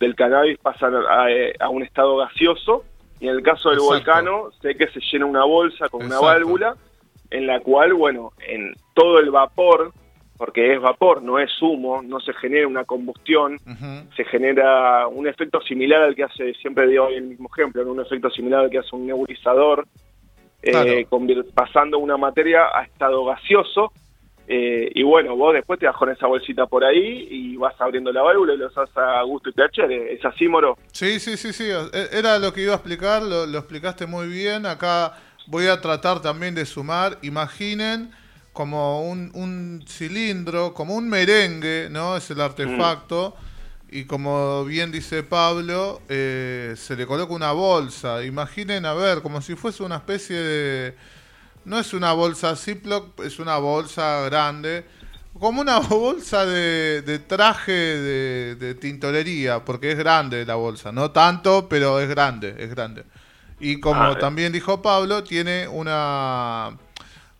del 0.00 0.16
cannabis 0.16 0.58
pasan 0.58 0.94
a, 0.94 1.68
un 1.68 1.82
estado 1.82 2.16
gaseoso 2.16 2.84
y 3.20 3.28
en 3.28 3.36
el 3.36 3.42
caso 3.42 3.70
del 3.70 3.78
volcano 3.78 4.50
sé 4.60 4.74
que 4.74 4.88
se 4.88 5.00
llena 5.12 5.26
una 5.26 5.44
bolsa 5.44 5.88
con 5.88 6.04
una 6.04 6.18
válvula 6.18 6.74
en 7.30 7.46
la 7.46 7.60
cual, 7.60 7.94
bueno, 7.94 8.32
en 8.46 8.74
todo 8.94 9.18
el 9.18 9.30
vapor 9.30 9.92
porque 10.42 10.74
es 10.74 10.80
vapor, 10.80 11.22
no 11.22 11.38
es 11.38 11.52
humo, 11.62 12.02
no 12.02 12.18
se 12.18 12.32
genera 12.32 12.66
una 12.66 12.82
combustión, 12.82 13.60
se 14.16 14.24
genera 14.24 15.06
un 15.06 15.28
efecto 15.28 15.60
similar 15.60 16.02
al 16.02 16.16
que 16.16 16.24
hace, 16.24 16.52
siempre 16.54 16.88
digo 16.88 17.06
el 17.06 17.22
mismo 17.22 17.48
ejemplo, 17.54 17.88
un 17.88 18.00
efecto 18.00 18.28
similar 18.28 18.64
al 18.64 18.68
que 18.68 18.78
hace 18.78 18.88
un 18.90 19.06
nebulizador, 19.06 19.86
eh, 20.60 21.06
pasando 21.54 21.98
una 22.00 22.16
materia 22.16 22.62
a 22.74 22.82
estado 22.82 23.24
gaseoso, 23.24 23.92
eh, 24.48 24.90
y 24.92 25.04
bueno, 25.04 25.36
vos 25.36 25.54
después 25.54 25.78
te 25.78 25.86
vas 25.86 25.96
con 25.96 26.10
esa 26.10 26.26
bolsita 26.26 26.66
por 26.66 26.82
ahí 26.82 27.28
y 27.30 27.56
vas 27.56 27.80
abriendo 27.80 28.10
la 28.10 28.22
válvula 28.22 28.54
y 28.54 28.56
lo 28.56 28.66
usas 28.66 28.90
a 28.96 29.22
gusto 29.22 29.50
y 29.50 29.52
placer. 29.52 29.92
¿Es 29.92 30.24
así, 30.24 30.48
Moro? 30.48 30.76
Sí, 30.90 31.20
sí, 31.20 31.36
sí, 31.36 31.52
sí. 31.52 31.68
E, 31.70 32.18
era 32.18 32.40
lo 32.40 32.52
que 32.52 32.62
iba 32.62 32.72
a 32.72 32.78
explicar, 32.78 33.22
lo, 33.22 33.46
lo 33.46 33.58
explicaste 33.58 34.06
muy 34.06 34.26
bien. 34.26 34.66
Acá 34.66 35.12
voy 35.46 35.68
a 35.68 35.80
tratar 35.80 36.20
también 36.20 36.56
de 36.56 36.66
sumar. 36.66 37.18
Imaginen 37.22 38.10
como 38.52 39.08
un, 39.08 39.84
cilindro, 39.88 40.74
como 40.74 40.94
un 40.94 41.08
merengue, 41.08 41.88
¿no? 41.90 42.16
Es 42.16 42.30
el 42.30 42.40
artefacto. 42.40 43.34
Y 43.90 44.04
como 44.04 44.64
bien 44.64 44.90
dice 44.90 45.22
Pablo, 45.22 46.00
eh, 46.08 46.74
se 46.76 46.96
le 46.96 47.06
coloca 47.06 47.32
una 47.32 47.52
bolsa. 47.52 48.24
Imaginen, 48.24 48.86
a 48.86 48.94
ver, 48.94 49.22
como 49.22 49.40
si 49.42 49.54
fuese 49.54 49.82
una 49.82 49.96
especie 49.96 50.36
de... 50.36 50.96
No 51.64 51.78
es 51.78 51.92
una 51.92 52.12
bolsa 52.12 52.56
Ziploc, 52.56 53.20
es 53.20 53.38
una 53.38 53.58
bolsa 53.58 54.22
grande. 54.22 54.84
Como 55.38 55.60
una 55.60 55.78
bolsa 55.80 56.44
de, 56.44 57.22
traje 57.26 57.72
de, 57.72 58.56
de, 58.56 58.74
tintorería, 58.74 59.64
porque 59.64 59.92
es 59.92 59.98
grande 59.98 60.44
la 60.44 60.56
bolsa. 60.56 60.90
No 60.92 61.10
tanto, 61.10 61.68
pero 61.68 62.00
es 62.00 62.08
grande, 62.08 62.54
es 62.58 62.70
grande. 62.70 63.04
Y 63.60 63.78
como 63.78 64.02
ah, 64.02 64.18
también 64.18 64.52
dijo 64.52 64.82
Pablo, 64.82 65.22
tiene 65.22 65.68
una 65.68 66.76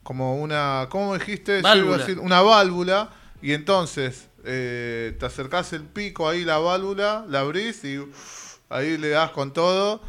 como 0.03 0.37
una, 0.41 0.87
¿cómo 0.91 1.15
dijiste? 1.15 1.63
una 2.21 2.43
válvula, 2.43 3.11
y 3.41 3.53
entonces 3.53 4.29
eh, 4.45 5.15
te 5.19 5.27
acercás 5.27 5.73
el 5.73 5.83
pico 5.83 6.29
ahí, 6.29 6.45
la 6.45 6.59
válvula, 6.59 7.25
la 7.29 7.41
abrís 7.41 7.85
y 7.85 8.01
ahí 8.69 8.97
le 8.97 9.11
das 9.11 9.31
con 9.31 9.53
todo 9.53 10.01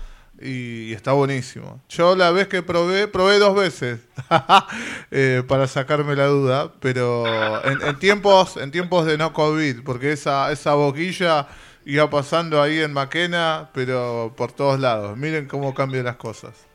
y, 0.41 0.93
está 0.93 1.13
buenísimo. 1.13 1.81
Yo 1.89 2.15
la 2.15 2.31
vez 2.31 2.47
que 2.47 2.63
probé, 2.63 3.07
probé 3.07 3.39
dos 3.39 3.55
veces 3.55 4.07
eh, 5.11 5.43
para 5.47 5.67
sacarme 5.67 6.15
la 6.15 6.25
duda, 6.27 6.71
pero 6.79 7.25
en, 7.65 7.97
tiempos 7.99 8.57
en 8.57 8.71
tiempos 8.71 9.05
de 9.05 9.17
no 9.17 9.33
COVID, 9.33 9.83
porque 9.83 10.11
esa, 10.11 10.51
esa 10.51 10.73
boquilla 10.73 11.47
iba 11.85 12.09
pasando 12.09 12.61
ahí 12.61 12.79
en 12.79 12.93
Maquena, 12.93 13.69
pero 13.73 14.33
por 14.35 14.51
todos 14.51 14.79
lados. 14.79 15.17
Miren 15.17 15.47
cómo 15.47 15.73
cambian 15.73 16.05
las 16.05 16.15
cosas. 16.15 16.67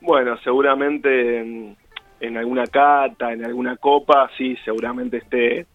Bueno, 0.00 0.38
seguramente 0.42 1.76
en 2.20 2.36
alguna 2.36 2.66
cata, 2.66 3.32
en 3.32 3.44
alguna 3.44 3.76
copa, 3.76 4.30
sí, 4.36 4.56
seguramente 4.64 5.18
esté, 5.18 5.66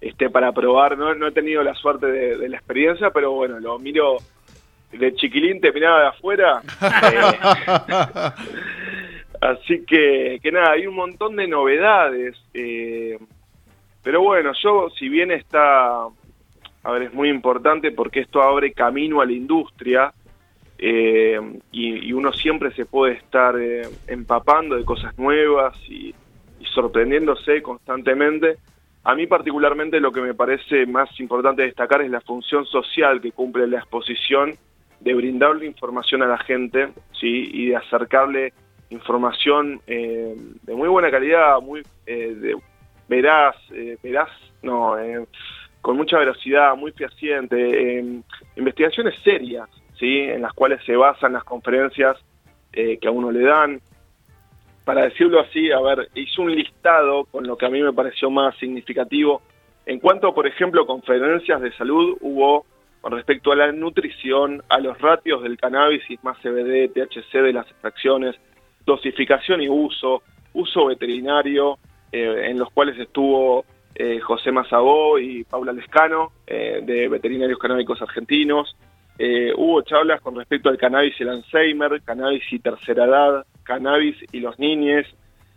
esté 0.00 0.30
para 0.30 0.52
probar. 0.52 0.98
No, 0.98 1.14
no 1.14 1.28
he 1.28 1.32
tenido 1.32 1.62
la 1.62 1.74
suerte 1.74 2.06
de, 2.06 2.48
la 2.48 2.56
experiencia, 2.56 3.10
pero 3.10 3.32
bueno, 3.32 3.60
lo 3.60 3.78
miro 3.78 4.16
de 4.92 5.14
chiquilín, 5.14 5.60
te 5.60 5.72
miraba 5.72 6.00
de 6.00 6.08
afuera. 6.08 6.62
Eh, 9.42 9.48
así 9.48 9.84
que, 9.84 10.38
que 10.40 10.52
nada, 10.52 10.72
hay 10.72 10.86
un 10.86 10.94
montón 10.94 11.34
de 11.34 11.48
novedades. 11.48 12.36
Eh, 12.54 13.18
pero 14.02 14.22
bueno, 14.22 14.52
yo, 14.62 14.88
si 14.90 15.08
bien 15.08 15.32
está, 15.32 16.04
a 16.04 16.92
ver, 16.92 17.02
es 17.02 17.14
muy 17.14 17.28
importante 17.28 17.90
porque 17.92 18.20
esto 18.20 18.42
abre 18.42 18.72
camino 18.72 19.20
a 19.20 19.26
la 19.26 19.32
industria, 19.32 20.12
eh, 20.84 21.38
y, 21.70 22.12
uno 22.12 22.32
siempre 22.32 22.72
se 22.72 22.86
puede 22.86 23.12
estar 23.12 23.56
eh, 23.56 23.82
empapando 24.08 24.74
de 24.74 24.84
cosas 24.84 25.16
nuevas 25.16 25.76
y, 25.88 26.12
sorprendiéndose 26.74 27.62
constantemente. 27.62 28.56
A 29.04 29.14
mí 29.14 29.28
particularmente 29.28 30.00
lo 30.00 30.10
que 30.10 30.20
me 30.20 30.34
parece 30.34 30.86
más 30.86 31.08
importante 31.20 31.62
destacar 31.62 32.02
es 32.02 32.10
la 32.10 32.20
función 32.20 32.66
social 32.66 33.20
que 33.20 33.30
cumple 33.30 33.68
la 33.68 33.78
exposición 33.78 34.54
de 34.98 35.14
brindarle 35.14 35.66
información 35.66 36.22
a 36.22 36.26
la 36.26 36.38
gente 36.38 36.88
¿sí? 37.12 37.50
y 37.52 37.66
de 37.66 37.76
acercarle 37.76 38.52
información 38.90 39.80
eh, 39.86 40.34
de 40.62 40.74
muy 40.74 40.88
buena 40.88 41.12
calidad, 41.12 41.60
muy 41.60 41.82
de, 42.06 42.56
veraz, 43.08 43.56
veraz, 44.02 44.30
no, 44.62 44.96
con 45.80 45.96
mucha 45.96 46.18
veracidad, 46.18 46.74
muy 46.76 46.92
fehaciente, 46.92 48.22
investigaciones 48.56 49.14
serias, 49.22 49.68
en 50.02 50.42
las 50.42 50.52
cuales 50.52 50.80
se 50.84 50.96
basan 50.96 51.32
las 51.32 51.44
conferencias 51.44 52.16
eh, 52.72 52.98
que 52.98 53.08
a 53.08 53.10
uno 53.10 53.30
le 53.30 53.44
dan. 53.44 53.80
Para 54.84 55.02
decirlo 55.02 55.40
así, 55.40 55.70
a 55.70 55.80
ver, 55.80 56.08
hizo 56.14 56.42
un 56.42 56.54
listado 56.54 57.24
con 57.26 57.46
lo 57.46 57.56
que 57.56 57.66
a 57.66 57.70
mí 57.70 57.80
me 57.80 57.92
pareció 57.92 58.30
más 58.30 58.56
significativo. 58.56 59.42
En 59.86 60.00
cuanto, 60.00 60.34
por 60.34 60.46
ejemplo, 60.46 60.86
conferencias 60.86 61.60
de 61.60 61.72
salud, 61.72 62.16
hubo 62.20 62.66
con 63.00 63.12
respecto 63.12 63.52
a 63.52 63.56
la 63.56 63.72
nutrición, 63.72 64.62
a 64.68 64.78
los 64.78 65.00
ratios 65.00 65.42
del 65.42 65.56
cannabis, 65.56 66.02
más 66.22 66.38
CBD, 66.38 66.88
THC 66.92 67.32
de 67.42 67.52
las 67.52 67.68
extracciones, 67.70 68.36
dosificación 68.84 69.60
y 69.60 69.68
uso, 69.68 70.22
uso 70.52 70.86
veterinario, 70.86 71.78
eh, 72.10 72.48
en 72.48 72.58
los 72.58 72.70
cuales 72.70 72.98
estuvo 72.98 73.64
eh, 73.94 74.20
José 74.20 74.52
Mazabó 74.52 75.18
y 75.18 75.44
Paula 75.44 75.72
Lescano, 75.72 76.32
de 76.46 77.08
Veterinarios 77.08 77.58
Canábicos 77.58 78.02
Argentinos, 78.02 78.76
eh, 79.24 79.52
hubo 79.56 79.82
charlas 79.82 80.20
con 80.20 80.34
respecto 80.34 80.68
al 80.68 80.76
cannabis 80.76 81.14
y 81.20 81.22
el 81.22 81.28
Alzheimer, 81.28 82.02
cannabis 82.02 82.42
y 82.50 82.58
tercera 82.58 83.04
edad, 83.04 83.46
cannabis 83.62 84.16
y 84.32 84.40
los 84.40 84.58
niños, 84.58 85.06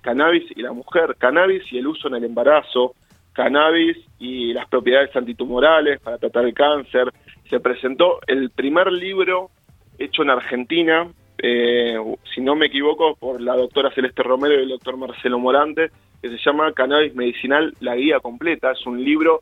cannabis 0.02 0.44
y 0.56 0.62
la 0.62 0.72
mujer, 0.72 1.16
cannabis 1.18 1.64
y 1.74 1.80
el 1.80 1.88
uso 1.88 2.08
en 2.08 2.14
el 2.14 2.26
embarazo, 2.26 2.94
cannabis 3.34 3.98
y 4.20 4.54
las 4.54 4.68
propiedades 4.68 5.16
antitumorales 5.16 6.00
para 6.00 6.20
tratar 6.20 6.46
el 6.46 6.54
cáncer. 6.54 7.12
Se 7.50 7.60
presentó 7.60 8.20
el 8.28 8.52
primer 8.52 8.92
libro 8.92 9.50
hecho 9.98 10.22
en 10.22 10.30
Argentina, 10.30 11.08
eh, 11.40 11.98
si 12.36 12.42
no 12.42 12.56
me 12.56 12.68
equivoco, 12.68 13.16
por 13.16 13.42
la 13.42 13.56
doctora 13.56 13.90
Celeste 13.96 14.22
Romero 14.22 14.54
y 14.54 14.62
el 14.62 14.70
doctor 14.70 14.96
Marcelo 14.96 15.40
Morante, 15.40 15.90
que 16.22 16.30
se 16.30 16.38
llama 16.38 16.72
Cannabis 16.74 17.16
Medicinal, 17.16 17.74
la 17.80 17.96
guía 17.96 18.20
completa. 18.20 18.74
Es 18.74 18.86
un 18.86 19.04
libro 19.04 19.42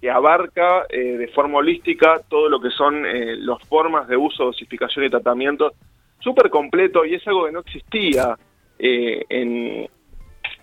que 0.00 0.10
abarca 0.10 0.86
eh, 0.88 1.16
de 1.16 1.28
forma 1.28 1.58
holística 1.58 2.20
todo 2.28 2.48
lo 2.48 2.60
que 2.60 2.70
son 2.70 3.04
eh, 3.04 3.36
las 3.36 3.62
formas 3.68 4.06
de 4.08 4.16
uso, 4.16 4.44
dosificación 4.44 5.04
y 5.04 5.10
tratamiento, 5.10 5.72
súper 6.20 6.50
completo 6.50 7.04
y 7.04 7.14
es 7.14 7.26
algo 7.26 7.46
que 7.46 7.52
no 7.52 7.60
existía 7.60 8.36
eh, 8.78 9.24
en, 9.28 9.88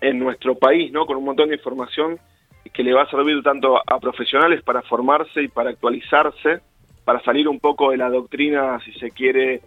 en 0.00 0.18
nuestro 0.18 0.54
país, 0.54 0.90
¿no? 0.92 1.06
Con 1.06 1.18
un 1.18 1.24
montón 1.24 1.48
de 1.48 1.56
información 1.56 2.18
que 2.72 2.82
le 2.82 2.94
va 2.94 3.02
a 3.02 3.10
servir 3.10 3.42
tanto 3.42 3.78
a 3.78 4.00
profesionales 4.00 4.62
para 4.62 4.82
formarse 4.82 5.42
y 5.42 5.48
para 5.48 5.70
actualizarse, 5.70 6.60
para 7.04 7.22
salir 7.22 7.46
un 7.48 7.60
poco 7.60 7.90
de 7.90 7.96
la 7.96 8.10
doctrina, 8.10 8.80
si 8.84 8.92
se 8.94 9.10
quiere, 9.10 9.60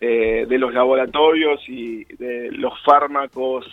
de 0.00 0.58
los 0.58 0.72
laboratorios 0.72 1.60
y 1.68 2.04
de 2.16 2.50
los 2.52 2.72
fármacos 2.82 3.66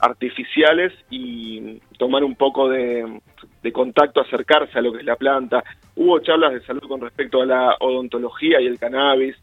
artificiales 0.00 0.92
y 1.10 1.80
tomar 1.98 2.22
un 2.24 2.36
poco 2.36 2.68
de, 2.68 3.20
contacto, 3.72 4.20
acercarse 4.20 4.78
a 4.78 4.82
lo 4.82 4.92
que 4.92 5.00
es 5.00 5.04
la 5.04 5.16
planta. 5.16 5.62
Hubo 5.96 6.18
charlas 6.20 6.52
de 6.52 6.60
salud 6.60 6.82
con 6.88 7.00
respecto 7.00 7.42
a 7.42 7.46
la 7.46 7.76
odontología 7.80 8.60
y 8.60 8.66
el 8.66 8.78
cannabis, 8.78 9.36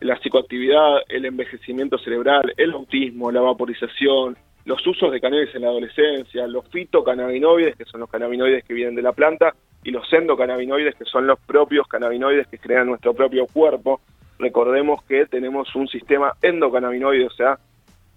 la 0.00 0.16
psicoactividad, 0.16 1.02
el 1.08 1.24
envejecimiento 1.24 1.98
cerebral, 1.98 2.52
el 2.56 2.72
autismo, 2.72 3.30
la 3.32 3.40
vaporización, 3.40 4.36
los 4.64 4.86
usos 4.86 5.10
de 5.10 5.20
cannabis 5.20 5.54
en 5.54 5.62
la 5.62 5.68
adolescencia, 5.68 6.46
los 6.46 6.68
fitocannabinoides, 6.68 7.76
que 7.76 7.84
son 7.84 8.00
los 8.00 8.10
cannabinoides 8.10 8.64
que 8.64 8.74
vienen 8.74 8.94
de 8.94 9.02
la 9.02 9.12
planta, 9.12 9.54
y 9.82 9.90
los 9.90 10.12
endocannabinoides, 10.12 10.94
que 10.96 11.04
son 11.04 11.26
los 11.26 11.38
propios 11.40 11.86
cannabinoides 11.88 12.48
que 12.48 12.58
crean 12.58 12.86
nuestro 12.86 13.14
propio 13.14 13.46
cuerpo. 13.46 14.00
Recordemos 14.38 15.02
que 15.04 15.26
tenemos 15.26 15.74
un 15.74 15.88
sistema 15.88 16.34
endocannabinoide, 16.42 17.26
o 17.26 17.30
sea, 17.30 17.58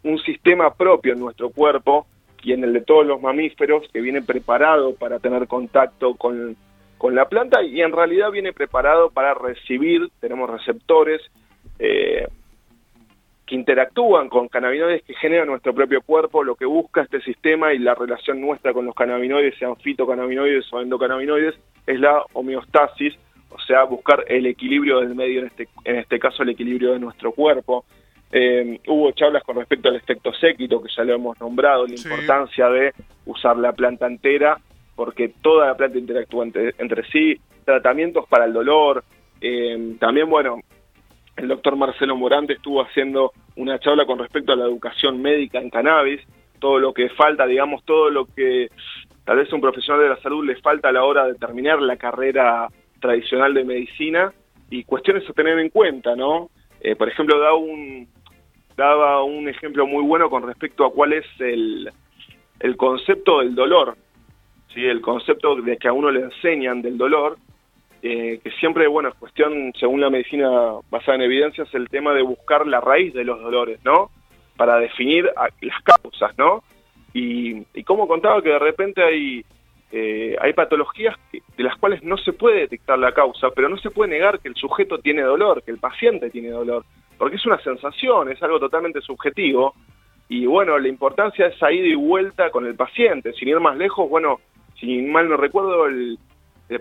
un 0.04 0.20
sistema 0.20 0.74
propio 0.74 1.14
en 1.14 1.20
nuestro 1.20 1.50
cuerpo 1.50 2.08
y 2.44 2.54
en 2.54 2.64
el 2.64 2.74
de 2.74 2.82
todos 2.82 3.06
los 3.06 3.22
mamíferos, 3.22 3.88
que 3.92 4.02
viene 4.02 4.22
preparado 4.22 4.96
para 4.96 5.20
tener 5.20 5.48
contacto 5.48 6.16
con, 6.16 6.56
con 6.98 7.16
la 7.16 7.28
planta 7.28 7.64
y 7.64 7.82
en 7.82 7.92
realidad 7.92 8.32
viene 8.32 8.54
preparado 8.54 9.10
para 9.10 9.34
recibir, 9.34 10.10
tenemos 10.20 10.50
receptores 10.50 11.22
eh, 11.80 12.28
que 13.46 13.56
interactúan 13.56 14.30
con 14.30 14.48
cannabinoides 14.48 15.04
que 15.04 15.14
generan 15.16 15.48
nuestro 15.48 15.74
propio 15.74 16.02
cuerpo, 16.02 16.44
lo 16.44 16.56
que 16.56 16.66
busca 16.66 17.02
este 17.02 17.22
sistema 17.22 17.74
y 17.74 17.80
la 17.80 17.96
relación 17.96 18.40
nuestra 18.40 18.72
con 18.72 18.86
los 18.86 18.96
cannabinoides, 18.96 19.58
sean 19.58 19.76
fitocannabinoides 19.76 20.72
o 20.72 20.80
endocannabinoides, 20.80 21.56
es 21.86 22.00
la 22.00 22.24
homeostasis, 22.34 23.14
o 23.50 23.60
sea, 23.60 23.84
buscar 23.84 24.24
el 24.28 24.46
equilibrio 24.46 25.02
del 25.02 25.16
medio, 25.16 25.42
en 25.42 25.48
este, 25.48 25.68
en 25.84 25.98
este 25.98 26.18
caso 26.18 26.44
el 26.44 26.50
equilibrio 26.50 26.94
de 26.94 27.00
nuestro 27.00 27.34
cuerpo. 27.34 27.84
Eh, 28.32 28.80
hubo 28.88 29.12
charlas 29.12 29.44
con 29.44 29.58
respecto 29.58 29.90
al 29.90 29.96
efecto 29.96 30.34
séquito, 30.34 30.82
que 30.82 30.90
ya 30.96 31.04
lo 31.04 31.14
hemos 31.14 31.40
nombrado, 31.40 31.86
la 31.86 31.96
importancia 31.96 32.70
de 32.70 32.94
usar 33.26 33.58
la 33.58 33.74
planta 33.74 34.08
entera, 34.08 34.58
porque 34.96 35.34
toda 35.42 35.68
la 35.68 35.76
planta 35.76 35.98
interactúa 35.98 36.46
entre, 36.46 37.04
sí, 37.12 37.40
tratamientos 37.66 38.26
para 38.30 38.46
el 38.46 38.54
dolor, 38.54 39.04
eh, 39.42 39.96
también, 40.00 40.30
bueno, 40.30 40.62
el 41.36 41.48
doctor 41.48 41.76
Marcelo 41.76 42.16
Morante 42.16 42.54
estuvo 42.54 42.82
haciendo 42.82 43.32
una 43.56 43.80
charla 43.80 44.06
con 44.06 44.20
respecto 44.20 44.54
a 44.54 44.56
la 44.56 44.66
educación 44.66 45.22
médica 45.22 45.60
en 45.60 45.70
cannabis, 45.70 46.22
todo 46.60 46.80
lo 46.80 46.94
que 46.94 47.10
falta, 47.10 47.46
digamos, 47.46 47.84
todo 47.84 48.10
lo 48.10 48.26
que 48.26 48.70
tal 49.26 49.38
vez 49.38 49.52
a 49.52 49.56
un 49.56 49.62
profesional 49.62 50.04
de 50.04 50.10
la 50.10 50.22
salud 50.22 50.46
le 50.46 50.56
falta 50.58 50.90
a 50.90 50.92
la 50.92 51.04
hora 51.04 51.26
de 51.26 51.36
terminar 51.36 51.82
la 51.82 51.98
carrera 51.98 52.68
tradicional 53.00 53.54
de 53.54 53.64
medicina 53.64 54.32
y 54.70 54.84
cuestiones 54.84 55.28
a 55.30 55.34
tener 55.34 55.58
en 55.60 55.70
cuenta, 55.70 56.16
¿no? 56.16 56.50
Eh, 56.80 56.96
por 56.96 57.10
ejemplo, 57.10 57.40
da 57.40 57.54
un, 57.54 58.08
daba 58.82 59.24
un 59.24 59.48
ejemplo 59.48 59.86
muy 59.86 60.04
bueno 60.04 60.30
con 60.30 60.44
respecto 60.44 60.86
a 60.86 60.92
cuál 60.92 61.14
es 61.14 61.26
el, 61.40 61.90
el 62.60 62.78
concepto 62.78 63.40
del 63.40 63.56
dolor, 63.56 63.96
¿sí? 64.74 64.86
el 64.86 65.02
concepto 65.02 65.56
de 65.56 65.78
que 65.78 65.88
a 65.88 65.94
uno 65.94 66.10
le 66.10 66.22
enseñan 66.22 66.82
del 66.82 66.98
dolor, 66.98 67.38
eh, 68.02 68.40
que 68.44 68.52
siempre, 68.52 68.88
bueno, 68.88 69.10
es 69.10 69.16
cuestión, 69.16 69.72
según 69.80 70.02
la 70.02 70.10
medicina 70.10 70.50
basada 70.90 71.16
en 71.16 71.22
evidencias, 71.22 71.72
el 71.74 71.88
tema 71.90 72.14
de 72.14 72.24
buscar 72.24 72.66
la 72.66 72.82
raíz 72.82 73.14
de 73.14 73.24
los 73.24 73.40
dolores, 73.40 73.80
¿no? 73.86 74.10
Para 74.58 74.78
definir 74.78 75.30
las 75.62 75.82
causas, 75.84 76.36
¿no? 76.38 76.64
Y, 77.14 77.64
y 77.74 77.84
como 77.84 78.08
contaba 78.08 78.42
que 78.42 78.50
de 78.50 78.60
repente 78.60 79.04
hay, 79.04 79.46
eh, 79.92 80.36
hay 80.40 80.54
patologías 80.54 81.16
de 81.32 81.64
las 81.64 81.76
cuales 81.76 82.02
no 82.02 82.18
se 82.18 82.34
puede 82.34 82.62
detectar 82.62 82.98
la 82.98 83.14
causa, 83.14 83.50
pero 83.54 83.70
no 83.70 83.78
se 83.78 83.92
puede 83.92 84.12
negar 84.12 84.40
que 84.40 84.48
el 84.48 84.56
sujeto 84.56 84.98
tiene 84.98 85.22
dolor, 85.22 85.62
que 85.64 85.72
el 85.72 85.78
paciente 85.78 86.30
tiene 86.30 86.50
dolor 86.50 86.86
porque 87.22 87.36
es 87.36 87.46
una 87.46 87.62
sensación, 87.62 88.32
es 88.32 88.42
algo 88.42 88.60
totalmente 88.60 89.00
subjetivo, 89.00 89.76
y 90.28 90.48
bueno, 90.48 90.80
la 90.80 90.88
importancia 90.88 91.46
es 91.46 91.56
ida 91.56 91.86
y 91.86 91.94
vuelta 91.94 92.50
con 92.50 92.66
el 92.66 92.74
paciente, 92.74 93.32
sin 93.34 93.48
ir 93.48 93.60
más 93.60 93.78
lejos, 93.78 94.10
bueno, 94.10 94.40
si 94.80 95.04
mal 95.04 95.30
no 95.30 95.38
recuerdo, 95.38 95.86
el, 95.86 96.18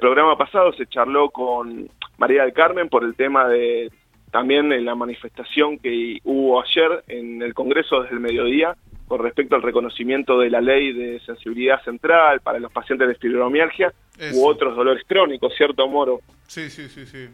programa 0.00 0.38
pasado 0.38 0.72
se 0.72 0.86
charló 0.86 1.28
con 1.28 1.90
María 2.16 2.44
del 2.44 2.54
Carmen 2.54 2.88
por 2.88 3.04
el 3.04 3.16
tema 3.16 3.48
de 3.48 3.92
también 4.30 4.72
en 4.72 4.86
la 4.86 4.94
manifestación 4.94 5.78
que 5.78 6.20
hubo 6.24 6.62
ayer 6.62 7.04
en 7.08 7.42
el 7.42 7.52
Congreso 7.52 8.00
desde 8.00 8.14
el 8.14 8.20
mediodía 8.20 8.74
con 9.08 9.22
respecto 9.22 9.56
al 9.56 9.62
reconocimiento 9.62 10.38
de 10.38 10.48
la 10.48 10.62
ley 10.62 10.94
de 10.94 11.20
sensibilidad 11.20 11.84
central 11.84 12.40
para 12.40 12.58
los 12.58 12.72
pacientes 12.72 13.08
de 13.08 13.14
fibromialgia 13.16 13.92
u 14.32 14.46
otros 14.46 14.74
dolores 14.74 15.04
crónicos, 15.06 15.52
¿cierto, 15.54 15.86
Moro? 15.86 16.20
Sí, 16.46 16.70
sí, 16.70 16.88
sí, 16.88 17.04
sí. 17.04 17.28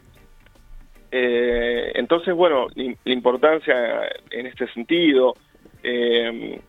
Eh, 1.11 1.93
entonces, 1.95 2.35
bueno, 2.35 2.67
la 2.75 3.13
importancia 3.13 4.09
en 4.31 4.47
este 4.47 4.67
sentido. 4.73 5.35
Eh, 5.83 6.61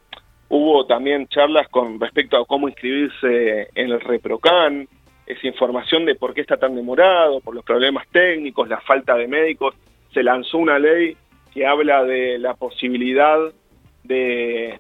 hubo 0.50 0.86
también 0.86 1.28
charlas 1.28 1.68
con 1.70 2.00
respecto 2.00 2.38
a 2.38 2.46
cómo 2.46 2.68
inscribirse 2.68 3.68
en 3.76 3.92
el 3.92 4.00
ReproCan, 4.00 4.88
esa 5.26 5.48
información 5.48 6.06
de 6.06 6.16
por 6.16 6.34
qué 6.34 6.42
está 6.42 6.58
tan 6.58 6.76
demorado, 6.76 7.42
por 7.42 7.54
los 7.54 7.66
problemas 7.66 8.08
técnicos, 8.10 8.70
la 8.70 8.80
falta 8.82 9.16
de 9.16 9.28
médicos. 9.28 9.76
Se 10.14 10.24
lanzó 10.24 10.58
una 10.58 10.80
ley 10.80 11.18
que 11.54 11.66
habla 11.66 12.04
de 12.04 12.40
la 12.40 12.54
posibilidad 12.54 13.40
de 14.04 14.80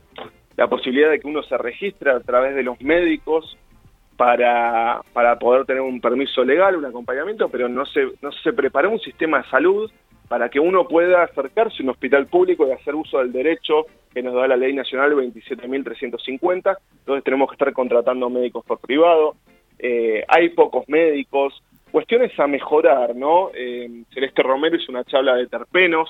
la 0.55 0.67
posibilidad 0.67 1.11
de 1.11 1.19
que 1.19 1.27
uno 1.27 1.43
se 1.43 1.57
registre 1.57 2.11
a 2.11 2.19
través 2.21 2.55
de 2.55 2.63
los 2.63 2.79
médicos 2.81 3.57
para, 4.17 5.01
para 5.13 5.37
poder 5.37 5.65
tener 5.65 5.81
un 5.81 6.01
permiso 6.01 6.43
legal, 6.43 6.75
un 6.75 6.85
acompañamiento, 6.85 7.49
pero 7.49 7.69
no 7.69 7.85
se, 7.85 8.07
no 8.21 8.31
se 8.31 8.51
preparó 8.51 8.89
un 8.89 8.99
sistema 8.99 9.41
de 9.41 9.49
salud 9.49 9.91
para 10.27 10.49
que 10.49 10.59
uno 10.59 10.87
pueda 10.87 11.23
acercarse 11.23 11.77
a 11.79 11.83
un 11.83 11.91
hospital 11.91 12.27
público 12.27 12.67
y 12.67 12.71
hacer 12.71 12.95
uso 12.95 13.19
del 13.19 13.31
derecho 13.31 13.85
que 14.13 14.23
nos 14.23 14.33
da 14.33 14.47
la 14.47 14.57
ley 14.57 14.73
nacional 14.73 15.13
27.350, 15.13 16.77
entonces 16.99 17.23
tenemos 17.23 17.49
que 17.49 17.53
estar 17.53 17.71
contratando 17.71 18.29
médicos 18.29 18.65
por 18.65 18.79
privado, 18.79 19.35
eh, 19.79 20.25
hay 20.27 20.49
pocos 20.49 20.89
médicos, 20.89 21.61
cuestiones 21.91 22.37
a 22.39 22.47
mejorar, 22.47 23.15
¿no? 23.15 23.51
Eh, 23.53 24.03
Celeste 24.13 24.41
Romero 24.41 24.75
hizo 24.75 24.91
una 24.91 25.03
charla 25.03 25.35
de 25.35 25.47
terpenos, 25.47 26.09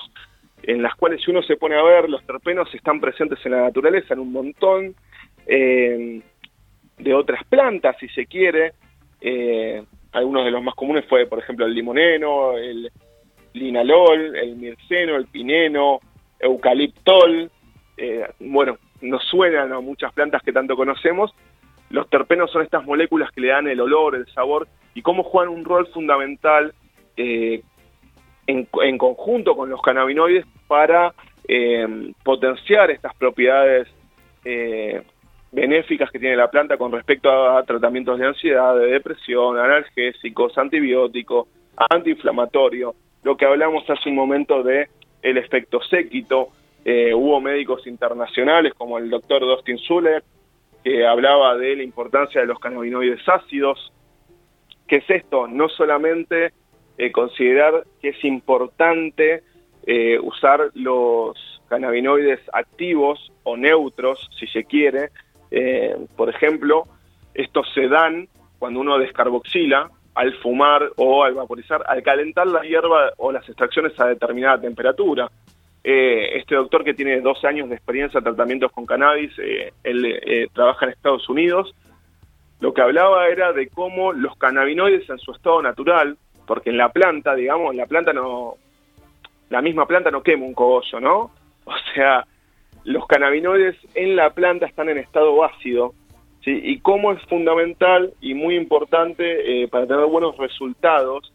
en 0.62 0.82
las 0.82 0.94
cuales 0.96 1.22
si 1.22 1.30
uno 1.30 1.42
se 1.42 1.56
pone 1.56 1.76
a 1.76 1.82
ver, 1.82 2.08
los 2.08 2.24
terpenos 2.24 2.74
están 2.74 3.00
presentes 3.00 3.38
en 3.44 3.52
la 3.52 3.62
naturaleza 3.62 4.14
en 4.14 4.20
un 4.20 4.32
montón, 4.32 4.94
eh, 5.46 6.22
de 6.98 7.14
otras 7.14 7.44
plantas, 7.44 7.96
si 7.98 8.08
se 8.08 8.26
quiere. 8.26 8.72
Eh, 9.20 9.82
algunos 10.12 10.44
de 10.44 10.50
los 10.50 10.62
más 10.62 10.74
comunes 10.74 11.04
fue, 11.06 11.26
por 11.26 11.38
ejemplo, 11.38 11.66
el 11.66 11.74
limoneno, 11.74 12.56
el 12.56 12.90
linalol, 13.52 14.36
el 14.36 14.56
mirceno, 14.56 15.16
el 15.16 15.26
pineno, 15.26 16.00
eucaliptol. 16.38 17.50
Eh, 17.96 18.26
bueno, 18.40 18.78
nos 19.00 19.22
suenan 19.24 19.72
a 19.72 19.80
muchas 19.80 20.12
plantas 20.12 20.42
que 20.42 20.52
tanto 20.52 20.76
conocemos. 20.76 21.34
Los 21.90 22.08
terpenos 22.10 22.50
son 22.50 22.62
estas 22.62 22.84
moléculas 22.84 23.30
que 23.32 23.40
le 23.40 23.48
dan 23.48 23.68
el 23.68 23.80
olor, 23.80 24.14
el 24.14 24.26
sabor 24.32 24.68
y 24.94 25.02
cómo 25.02 25.22
juegan 25.22 25.54
un 25.54 25.64
rol 25.64 25.86
fundamental 25.88 26.74
eh, 27.16 27.62
en, 28.46 28.68
en, 28.82 28.98
conjunto 28.98 29.56
con 29.56 29.70
los 29.70 29.80
cannabinoides 29.82 30.44
para 30.66 31.14
potenciar 32.24 32.90
estas 32.90 33.14
propiedades 33.16 33.88
benéficas 35.50 36.10
que 36.10 36.18
tiene 36.18 36.36
la 36.36 36.50
planta 36.50 36.76
con 36.76 36.92
respecto 36.92 37.30
a 37.30 37.62
tratamientos 37.62 38.18
de 38.18 38.26
ansiedad, 38.26 38.76
de 38.76 38.86
depresión, 38.86 39.58
analgésicos, 39.58 40.56
antibióticos, 40.58 41.48
antiinflamatorio, 41.90 42.94
lo 43.22 43.36
que 43.36 43.46
hablamos 43.46 43.88
hace 43.88 44.08
un 44.08 44.14
momento 44.14 44.62
de 44.62 44.88
el 45.22 45.38
efecto 45.38 45.80
séquito, 45.82 46.48
eh, 46.84 47.12
hubo 47.12 47.40
médicos 47.40 47.86
internacionales 47.86 48.72
como 48.76 48.98
el 48.98 49.10
doctor 49.10 49.40
Dustin 49.40 49.78
Zuller, 49.78 50.22
que 50.84 51.06
hablaba 51.06 51.56
de 51.56 51.76
la 51.76 51.82
importancia 51.82 52.40
de 52.40 52.46
los 52.46 52.58
cannabinoides 52.60 53.20
ácidos. 53.28 53.92
¿Qué 54.86 54.96
es 54.96 55.10
esto? 55.10 55.48
No 55.48 55.68
solamente 55.68 56.52
eh, 56.96 57.12
considerar 57.12 57.84
que 58.00 58.10
es 58.10 58.24
importante 58.24 59.42
eh, 59.86 60.18
usar 60.20 60.70
los 60.74 61.36
cannabinoides 61.68 62.40
activos 62.52 63.32
o 63.42 63.56
neutros, 63.56 64.30
si 64.38 64.46
se 64.46 64.64
quiere, 64.64 65.10
eh, 65.50 65.96
por 66.16 66.28
ejemplo, 66.28 66.84
estos 67.34 67.66
se 67.74 67.88
dan 67.88 68.28
cuando 68.58 68.80
uno 68.80 68.98
descarboxila 68.98 69.90
al 70.14 70.34
fumar 70.38 70.90
o 70.96 71.22
al 71.22 71.34
vaporizar, 71.34 71.82
al 71.86 72.02
calentar 72.02 72.46
la 72.46 72.62
hierba 72.62 73.12
o 73.18 73.30
las 73.30 73.48
extracciones 73.48 73.98
a 74.00 74.06
determinada 74.06 74.60
temperatura. 74.60 75.30
Eh, 75.84 76.38
este 76.38 76.56
doctor 76.56 76.82
que 76.82 76.94
tiene 76.94 77.20
12 77.20 77.46
años 77.46 77.68
de 77.68 77.76
experiencia 77.76 78.18
en 78.18 78.24
tratamientos 78.24 78.72
con 78.72 78.84
cannabis, 78.84 79.32
eh, 79.38 79.72
él 79.84 80.50
trabaja 80.52 80.86
en 80.86 80.92
Estados 80.92 81.28
Unidos, 81.28 81.74
lo 82.60 82.74
que 82.74 82.82
hablaba 82.82 83.28
era 83.28 83.52
de 83.52 83.68
cómo 83.68 84.12
los 84.12 84.36
cannabinoides 84.36 85.08
en 85.08 85.18
su 85.18 85.32
estado 85.32 85.62
natural, 85.62 86.16
porque 86.46 86.70
en 86.70 86.76
la 86.76 86.88
planta, 86.88 87.34
digamos, 87.34 87.74
la 87.74 87.86
planta 87.86 88.12
no, 88.12 88.56
la 89.50 89.62
misma 89.62 89.86
planta 89.86 90.10
no 90.10 90.22
quema 90.22 90.44
un 90.44 90.54
cogollo, 90.54 91.00
¿no? 91.00 91.30
O 91.68 91.74
sea, 91.94 92.26
los 92.84 93.06
cannabinoides 93.06 93.76
en 93.94 94.16
la 94.16 94.30
planta 94.30 94.66
están 94.66 94.88
en 94.88 94.98
estado 94.98 95.44
ácido, 95.44 95.94
¿sí? 96.44 96.58
y 96.62 96.80
cómo 96.80 97.12
es 97.12 97.22
fundamental 97.24 98.12
y 98.20 98.34
muy 98.34 98.56
importante 98.56 99.62
eh, 99.62 99.68
para 99.68 99.86
tener 99.86 100.06
buenos 100.06 100.36
resultados, 100.36 101.32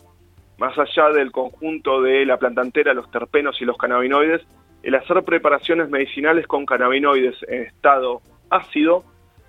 más 0.57 0.77
allá 0.77 1.09
del 1.09 1.31
conjunto 1.31 2.01
de 2.01 2.25
la 2.25 2.37
planta 2.37 2.61
entera, 2.61 2.93
los 2.93 3.09
terpenos 3.11 3.61
y 3.61 3.65
los 3.65 3.77
cannabinoides, 3.77 4.41
el 4.83 4.95
hacer 4.95 5.23
preparaciones 5.23 5.89
medicinales 5.89 6.45
con 6.47 6.65
cannabinoides 6.65 7.35
en 7.47 7.63
estado 7.63 8.21
ácido, 8.49 9.03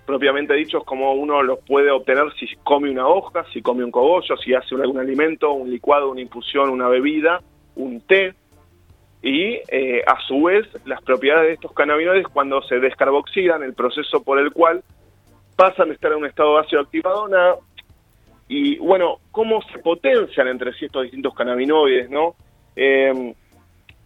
propiamente 0.05 0.53
dicho, 0.53 0.79
es 0.79 0.83
como 0.83 1.13
uno 1.13 1.41
los 1.43 1.59
puede 1.59 1.91
obtener 1.91 2.31
si 2.39 2.47
come 2.63 2.89
una 2.89 3.07
hoja, 3.07 3.45
si 3.51 3.61
come 3.61 3.83
un 3.83 3.91
cogollo, 3.91 4.37
si 4.37 4.53
hace 4.53 4.75
algún 4.75 4.99
alimento, 4.99 5.51
un 5.51 5.69
licuado, 5.69 6.11
una 6.11 6.21
infusión, 6.21 6.69
una 6.69 6.87
bebida, 6.87 7.41
un 7.75 8.01
té, 8.01 8.33
y 9.25 9.59
eh, 9.69 10.03
a 10.05 10.21
su 10.27 10.43
vez 10.43 10.67
las 10.85 11.01
propiedades 11.01 11.47
de 11.47 11.53
estos 11.53 11.73
cannabinoides 11.73 12.27
cuando 12.27 12.61
se 12.61 12.79
descarboxidan, 12.79 13.63
el 13.63 13.73
proceso 13.73 14.21
por 14.21 14.37
el 14.37 14.51
cual 14.51 14.83
pasan 15.55 15.87
de 15.87 15.95
estar 15.95 16.11
en 16.11 16.19
un 16.19 16.27
estado 16.27 16.59
ácido 16.59 16.83
activado 16.83 17.25
a 17.35 17.57
y 18.47 18.77
bueno, 18.77 19.17
cómo 19.31 19.63
se 19.63 19.79
potencian 19.79 20.47
entre 20.47 20.73
sí 20.73 20.85
estos 20.85 21.01
distintos 21.01 21.33
cannabinoides, 21.33 22.07
¿no? 22.11 22.35
Em, 22.75 23.33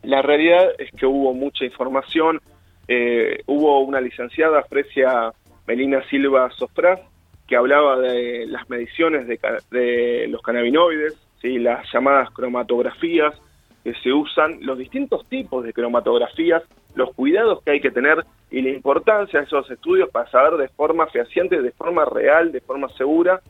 la 0.03 0.21
realidad 0.21 0.69
es 0.77 0.89
que 0.91 1.05
hubo 1.05 1.34
mucha 1.34 1.65
información, 1.65 2.39
eh, 2.88 3.41
hubo 3.45 3.82
una 3.82 3.99
licenciada, 3.99 4.63
Frecia 4.63 5.34
Melina 5.67 6.01
Silva 6.10 6.49
Sofraz, 6.51 7.01
que 7.45 7.58
hablaba 7.58 7.99
de 7.99 8.45
las 8.47 8.69
mediciones 8.69 9.27
de, 9.27 10.27
los 10.29 10.41
cannabinoides, 10.41 11.17
¿sí? 11.41 11.60
las 11.60 11.91
llamadas 11.91 12.29
cromatografías 12.32 13.36
que 13.83 13.93
se 13.95 14.11
usan, 14.11 14.59
los 14.61 14.77
distintos 14.77 15.27
tipos 15.27 15.63
de 15.63 15.73
cromatografías, 15.73 16.63
los 16.95 17.13
cuidados 17.13 17.61
que 17.63 17.71
hay 17.71 17.81
que 17.81 17.91
tener 17.91 18.25
y 18.51 18.61
la 18.61 18.69
importancia 18.69 19.39
de 19.39 19.45
esos 19.45 19.69
estudios 19.71 20.09
para 20.09 20.29
saber 20.29 20.57
de 20.57 20.67
forma 20.69 21.07
fehaciente, 21.07 21.61
de 21.61 21.71
forma 21.71 22.05
real, 22.05 22.51
de 22.51 22.61
forma 22.61 22.89
segura, 22.89 23.41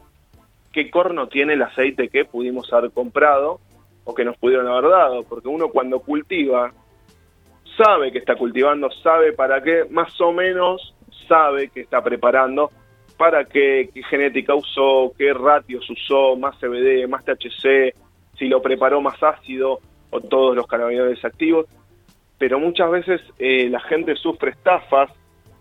qué 0.71 0.89
corno 0.91 1.27
tiene 1.27 1.53
el 1.53 1.61
aceite 1.61 2.09
que 2.09 2.25
pudimos 2.25 2.71
haber 2.73 2.91
comprado 2.91 3.59
o 4.03 4.13
que 4.13 4.25
nos 4.25 4.37
pudieron 4.37 4.67
haber 4.67 4.89
dado, 4.89 5.23
porque 5.23 5.47
uno 5.47 5.69
cuando 5.69 5.99
cultiva 5.99 6.71
sabe 7.77 8.11
que 8.11 8.19
está 8.19 8.35
cultivando, 8.35 8.89
sabe 9.03 9.33
para 9.33 9.61
qué, 9.61 9.85
más 9.89 10.19
o 10.21 10.31
menos 10.31 10.95
sabe 11.27 11.69
que 11.69 11.81
está 11.81 12.03
preparando, 12.03 12.71
para 13.17 13.45
qué, 13.45 13.89
qué 13.93 14.03
genética 14.03 14.55
usó, 14.55 15.13
qué 15.17 15.33
ratios 15.33 15.89
usó, 15.89 16.35
más 16.35 16.57
CBD, 16.59 17.07
más 17.07 17.23
THC, 17.25 17.93
si 18.37 18.47
lo 18.47 18.61
preparó 18.61 19.01
más 19.01 19.21
ácido 19.21 19.79
o 20.09 20.21
todos 20.21 20.55
los 20.55 20.67
cannabinoides 20.67 21.23
activos. 21.23 21.65
Pero 22.37 22.59
muchas 22.59 22.89
veces 22.89 23.21
eh, 23.37 23.69
la 23.69 23.81
gente 23.81 24.15
sufre 24.15 24.51
estafas 24.51 25.11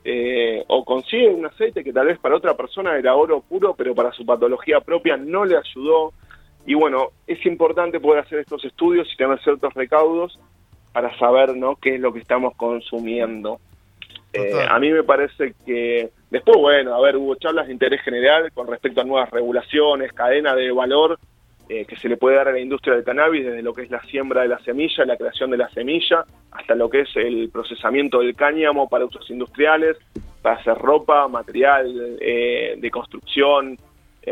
eh, 0.05 0.65
o 0.69 0.85
consigue 0.85 1.29
un 1.29 1.47
aceite 1.47 1.85
que 1.85 1.93
tal 1.93 2.07
vez 2.07 2.19
para 2.19 2.37
otra 2.37 2.57
persona 2.57 2.97
era 2.97 3.15
oro 3.15 3.41
puro, 3.41 3.75
pero 3.75 3.95
para 3.95 4.13
su 4.13 4.25
patología 4.25 4.81
propia 4.81 5.17
no 5.17 5.45
le 5.45 5.57
ayudó. 5.57 6.13
Y 6.65 6.75
bueno, 6.75 7.09
es 7.27 7.45
importante 7.47 8.01
poder 8.01 8.25
hacer 8.25 8.39
estos 8.39 8.65
estudios 8.65 9.09
y 9.13 9.17
tener 9.17 9.39
ciertos 9.43 9.75
recaudos 9.75 10.39
para 10.93 11.17
saber 11.19 11.57
¿no? 11.57 11.77
qué 11.77 11.97
es 11.97 12.01
lo 12.01 12.13
que 12.13 12.21
estamos 12.21 12.55
consumiendo. 12.57 13.61
Eh, 14.33 14.67
a 14.69 14.79
mí 14.79 14.91
me 14.91 15.03
parece 15.03 15.55
que 15.65 16.11
después, 16.31 16.57
bueno, 16.59 16.95
a 16.95 17.01
ver, 17.01 17.17
hubo 17.17 17.35
charlas 17.37 17.67
de 17.67 17.73
interés 17.73 18.03
general 18.03 18.53
con 18.53 18.67
respecto 18.67 19.01
a 19.01 19.05
nuevas 19.05 19.31
regulaciones, 19.31 20.13
cadena 20.13 20.55
de 20.55 20.71
valor 20.71 21.19
eh, 21.69 21.85
que 21.85 21.97
se 21.97 22.09
le 22.09 22.17
puede 22.17 22.37
dar 22.37 22.49
a 22.49 22.53
la 22.53 22.61
industria 22.61 22.95
del 22.95 23.05
cannabis, 23.05 23.45
desde 23.45 23.63
lo 23.63 23.75
que 23.75 23.83
es 23.83 23.91
la 23.91 24.03
siembra 24.05 24.43
de 24.43 24.49
la 24.49 24.59
semilla, 24.61 25.05
la 25.05 25.17
creación 25.17 25.51
de 25.51 25.57
la 25.59 25.69
semilla, 25.71 26.25
hasta 26.51 26.75
lo 26.75 26.89
que 26.89 27.01
es 27.01 27.17
el 27.17 27.51
procesamiento 27.51 28.21
del 28.21 28.35
cáñamo 28.35 28.89
para 28.89 29.05
usos 29.05 29.29
industriales, 29.31 29.97
para 30.43 30.57
hacer 30.57 30.77
ropa, 30.77 31.29
material 31.29 32.19
eh, 32.21 32.77
de 32.79 32.91
construcción. 32.91 33.79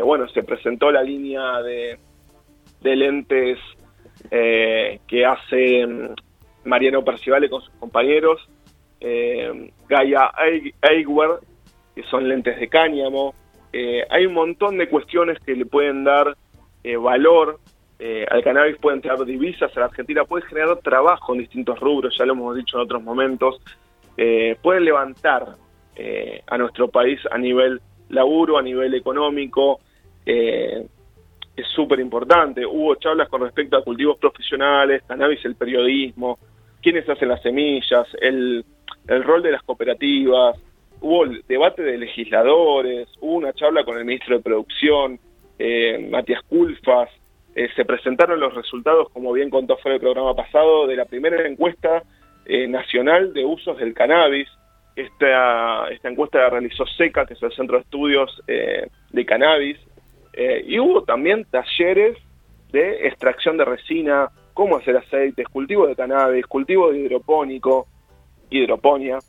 bueno, 0.03 0.27
se 0.29 0.43
presentó 0.43 0.91
la 0.91 1.03
línea 1.03 1.61
de, 1.61 1.97
de 2.81 2.95
lentes 2.95 3.59
que 4.29 5.25
hace 5.25 5.85
mm, 5.85 6.15
Mariano 6.65 7.03
Percivale 7.03 7.49
con 7.49 7.61
sus 7.61 7.73
compañeros, 7.75 8.47
eh, 8.99 9.71
Gaia 9.87 10.31
Eyewear, 10.81 11.39
que 11.95 12.03
son 12.03 12.27
lentes 12.27 12.59
de 12.59 12.67
cáñamo. 12.67 13.33
Eh, 13.73 14.03
hay 14.09 14.25
un 14.25 14.33
montón 14.33 14.77
de 14.77 14.89
cuestiones 14.89 15.39
que 15.39 15.55
le 15.55 15.65
pueden 15.65 16.03
dar 16.03 16.35
eh, 16.83 16.95
valor 16.95 17.59
eh, 17.99 18.25
al 18.29 18.43
cannabis, 18.43 18.77
pueden 18.77 19.01
traer 19.01 19.23
divisas 19.25 19.75
a 19.75 19.79
la 19.79 19.85
Argentina, 19.87 20.23
puede 20.25 20.45
generar 20.45 20.77
trabajo 20.77 21.33
en 21.33 21.39
distintos 21.39 21.79
rubros, 21.79 22.15
ya 22.17 22.25
lo 22.25 22.33
hemos 22.33 22.55
dicho 22.55 22.77
en 22.77 22.83
otros 22.83 23.03
momentos, 23.03 23.61
pueden 24.63 24.83
levantar 24.83 25.55
a 26.47 26.57
nuestro 26.57 26.87
país 26.87 27.19
a 27.29 27.37
nivel 27.37 27.79
laburo, 28.09 28.57
a 28.57 28.63
nivel 28.63 28.95
económico, 28.95 29.79
es 31.57 31.67
súper 31.75 31.99
importante. 31.99 32.65
Hubo 32.65 32.95
charlas 32.95 33.29
con 33.29 33.41
respecto 33.41 33.77
a 33.77 33.83
cultivos 33.83 34.17
profesionales, 34.17 35.03
cannabis, 35.07 35.43
el 35.45 35.55
periodismo, 35.55 36.39
quiénes 36.81 37.09
hacen 37.09 37.29
las 37.29 37.41
semillas, 37.41 38.07
el, 38.21 38.63
el 39.07 39.23
rol 39.23 39.41
de 39.41 39.51
las 39.51 39.63
cooperativas, 39.63 40.57
hubo 41.01 41.25
debate 41.47 41.83
de 41.83 41.97
legisladores, 41.97 43.09
hubo 43.19 43.35
una 43.35 43.53
charla 43.53 43.83
con 43.83 43.97
el 43.97 44.05
ministro 44.05 44.37
de 44.37 44.43
Producción, 44.43 45.19
eh, 45.59 46.07
Matías 46.09 46.41
Culfas, 46.43 47.09
eh, 47.55 47.69
se 47.75 47.85
presentaron 47.85 48.39
los 48.39 48.53
resultados, 48.53 49.09
como 49.09 49.33
bien 49.33 49.49
contó 49.49 49.77
fue 49.77 49.95
el 49.95 49.99
programa 49.99 50.35
pasado, 50.35 50.87
de 50.87 50.95
la 50.95 51.05
primera 51.05 51.47
encuesta 51.47 52.03
eh, 52.45 52.67
nacional 52.67 53.33
de 53.33 53.45
usos 53.45 53.77
del 53.77 53.93
cannabis. 53.93 54.47
Esta, 54.95 55.89
esta 55.89 56.09
encuesta 56.09 56.39
la 56.39 56.49
realizó 56.49 56.85
SECA, 56.85 57.25
que 57.25 57.33
es 57.33 57.43
el 57.43 57.51
Centro 57.51 57.77
de 57.77 57.83
Estudios 57.83 58.41
de 58.47 59.25
Cannabis, 59.27 59.77
y 60.65 60.79
hubo 60.79 61.03
también 61.03 61.45
talleres 61.51 62.17
de 62.71 63.07
extracción 63.07 63.57
de 63.57 63.65
resina, 63.65 64.29
cómo 64.55 64.77
hacer 64.77 64.97
aceites, 64.97 65.47
cultivo 65.49 65.85
de 65.85 65.95
cannabis, 65.95 66.47
cultivo 66.47 66.91
de 66.91 66.97
hidropónico, 66.97 67.85
hidroponía, 68.49 69.19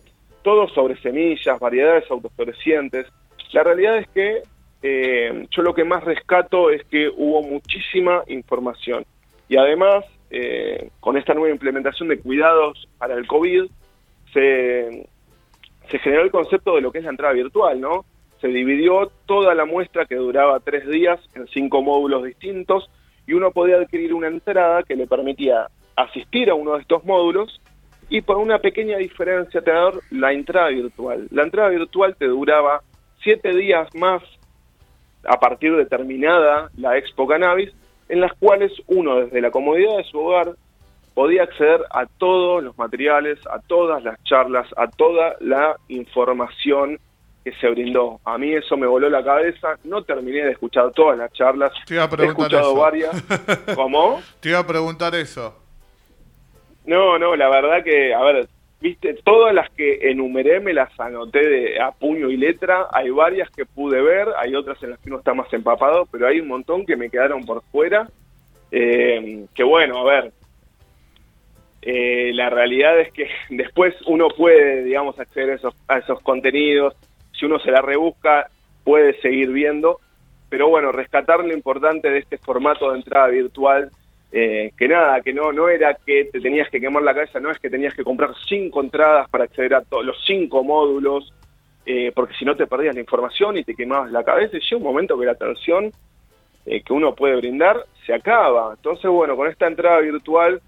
todo 0.42 0.68
sobre 0.68 0.96
semillas, 1.02 1.60
variedades 1.60 2.10
autoflorecientes. 2.10 3.06
La 3.52 3.62
realidad 3.62 3.98
es 3.98 4.08
que 4.08 4.42
eh, 4.82 5.46
yo 5.50 5.62
lo 5.62 5.74
que 5.74 5.84
más 5.84 6.04
rescato 6.04 6.70
es 6.70 6.84
que 6.84 7.08
hubo 7.08 7.42
muchísima 7.42 8.22
información 8.28 9.04
y 9.48 9.56
además 9.56 10.04
eh, 10.30 10.90
con 11.00 11.16
esta 11.16 11.34
nueva 11.34 11.50
implementación 11.50 12.08
de 12.08 12.20
cuidados 12.20 12.88
para 12.98 13.14
el 13.14 13.26
COVID 13.26 13.64
se, 14.32 15.08
se 15.90 15.98
generó 15.98 16.22
el 16.22 16.30
concepto 16.30 16.76
de 16.76 16.82
lo 16.82 16.92
que 16.92 16.98
es 16.98 17.04
la 17.04 17.10
entrada 17.10 17.32
virtual, 17.32 17.80
¿no? 17.80 18.04
Se 18.40 18.48
dividió 18.48 19.10
toda 19.26 19.54
la 19.54 19.64
muestra 19.64 20.06
que 20.06 20.14
duraba 20.14 20.60
tres 20.60 20.86
días 20.86 21.18
en 21.34 21.48
cinco 21.48 21.82
módulos 21.82 22.24
distintos 22.24 22.88
y 23.26 23.32
uno 23.32 23.50
podía 23.50 23.76
adquirir 23.76 24.14
una 24.14 24.28
entrada 24.28 24.82
que 24.84 24.94
le 24.94 25.06
permitía 25.06 25.66
asistir 25.96 26.50
a 26.50 26.54
uno 26.54 26.74
de 26.74 26.82
estos 26.82 27.04
módulos 27.04 27.60
y 28.08 28.20
por 28.20 28.36
una 28.36 28.58
pequeña 28.58 28.96
diferencia 28.96 29.60
tener 29.60 29.94
la 30.10 30.32
entrada 30.32 30.68
virtual. 30.68 31.26
La 31.30 31.42
entrada 31.42 31.68
virtual 31.70 32.14
te 32.16 32.26
duraba 32.26 32.82
siete 33.22 33.54
días 33.54 33.92
más 33.94 34.22
a 35.28 35.38
partir 35.38 35.76
de 35.76 35.86
terminada 35.86 36.70
la 36.76 36.96
Expo 36.96 37.26
Cannabis, 37.26 37.72
en 38.08 38.20
las 38.20 38.32
cuales 38.34 38.72
uno 38.86 39.16
desde 39.16 39.40
la 39.40 39.50
comodidad 39.50 39.98
de 39.98 40.04
su 40.04 40.18
hogar 40.18 40.54
podía 41.14 41.42
acceder 41.42 41.80
a 41.90 42.06
todos 42.06 42.62
los 42.62 42.78
materiales, 42.78 43.38
a 43.48 43.58
todas 43.60 44.02
las 44.02 44.22
charlas, 44.24 44.66
a 44.76 44.86
toda 44.86 45.36
la 45.40 45.76
información 45.88 46.98
que 47.44 47.52
se 47.52 47.68
brindó. 47.68 48.20
A 48.24 48.38
mí 48.38 48.54
eso 48.54 48.76
me 48.76 48.86
voló 48.86 49.10
la 49.10 49.22
cabeza, 49.22 49.76
no 49.84 50.02
terminé 50.02 50.44
de 50.44 50.52
escuchar 50.52 50.92
todas 50.92 51.18
las 51.18 51.32
charlas, 51.32 51.72
Te 51.86 51.94
iba 51.94 52.04
a 52.04 52.10
he 52.18 52.26
escuchado 52.26 52.74
varias. 52.74 53.10
¿Cómo? 53.74 54.20
Te 54.40 54.50
iba 54.50 54.60
a 54.60 54.66
preguntar 54.66 55.14
eso. 55.14 55.54
No, 56.86 57.18
no, 57.18 57.36
la 57.36 57.50
verdad 57.50 57.84
que, 57.84 58.14
a 58.14 58.22
ver, 58.22 58.48
viste, 58.80 59.14
todas 59.24 59.54
las 59.54 59.70
que 59.70 60.10
enumeré 60.10 60.60
me 60.60 60.72
las 60.72 60.98
anoté 61.00 61.46
de, 61.46 61.80
a 61.80 61.90
puño 61.90 62.30
y 62.30 62.36
letra, 62.36 62.86
hay 62.92 63.10
varias 63.10 63.50
que 63.50 63.66
pude 63.66 64.00
ver, 64.00 64.28
hay 64.38 64.54
otras 64.54 64.82
en 64.82 64.90
las 64.90 64.98
que 65.00 65.08
uno 65.08 65.18
está 65.18 65.34
más 65.34 65.52
empapado, 65.52 66.06
pero 66.10 66.26
hay 66.26 66.40
un 66.40 66.48
montón 66.48 66.86
que 66.86 66.96
me 66.96 67.10
quedaron 67.10 67.44
por 67.44 67.62
fuera, 67.64 68.08
eh, 68.70 69.46
que 69.54 69.64
bueno, 69.64 69.98
a 69.98 70.04
ver, 70.04 70.32
eh, 71.82 72.32
la 72.34 72.50
realidad 72.50 72.98
es 73.00 73.12
que 73.12 73.28
después 73.50 73.94
uno 74.06 74.28
puede, 74.28 74.84
digamos, 74.84 75.18
acceder 75.18 75.50
a 75.50 75.54
esos, 75.54 75.74
a 75.88 75.98
esos 75.98 76.20
contenidos, 76.20 76.94
si 77.32 77.46
uno 77.46 77.58
se 77.58 77.70
la 77.70 77.82
rebusca, 77.82 78.50
puede 78.84 79.20
seguir 79.20 79.50
viendo, 79.50 80.00
pero 80.48 80.68
bueno, 80.68 80.92
rescatar 80.92 81.44
lo 81.44 81.52
importante 81.52 82.10
de 82.10 82.18
este 82.18 82.38
formato 82.38 82.90
de 82.90 82.98
entrada 82.98 83.28
virtual 83.28 83.90
eh, 84.30 84.72
que 84.76 84.88
nada, 84.88 85.22
que 85.22 85.32
no, 85.32 85.52
no 85.52 85.68
era 85.68 85.94
que 85.94 86.26
te 86.26 86.40
tenías 86.40 86.68
que 86.68 86.80
quemar 86.80 87.02
la 87.02 87.14
cabeza, 87.14 87.40
no 87.40 87.50
es 87.50 87.58
que 87.58 87.70
tenías 87.70 87.94
que 87.94 88.04
comprar 88.04 88.30
cinco 88.46 88.82
entradas 88.82 89.28
para 89.30 89.44
acceder 89.44 89.74
a 89.74 89.82
todos 89.82 90.04
los 90.04 90.16
cinco 90.26 90.62
módulos, 90.62 91.32
eh, 91.86 92.12
porque 92.14 92.34
si 92.34 92.44
no 92.44 92.54
te 92.54 92.66
perdías 92.66 92.94
la 92.94 93.00
información 93.00 93.56
y 93.56 93.64
te 93.64 93.74
quemabas 93.74 94.12
la 94.12 94.24
cabeza, 94.24 94.58
y 94.58 94.60
llega 94.60 94.76
un 94.76 94.82
momento 94.82 95.18
que 95.18 95.24
la 95.24 95.32
atención 95.32 95.90
eh, 96.66 96.82
que 96.82 96.92
uno 96.92 97.14
puede 97.14 97.36
brindar 97.36 97.84
se 98.04 98.12
acaba. 98.12 98.74
Entonces, 98.76 99.10
bueno, 99.10 99.34
con 99.34 99.48
esta 99.48 99.66
entrada 99.66 100.00
virtual, 100.00 100.60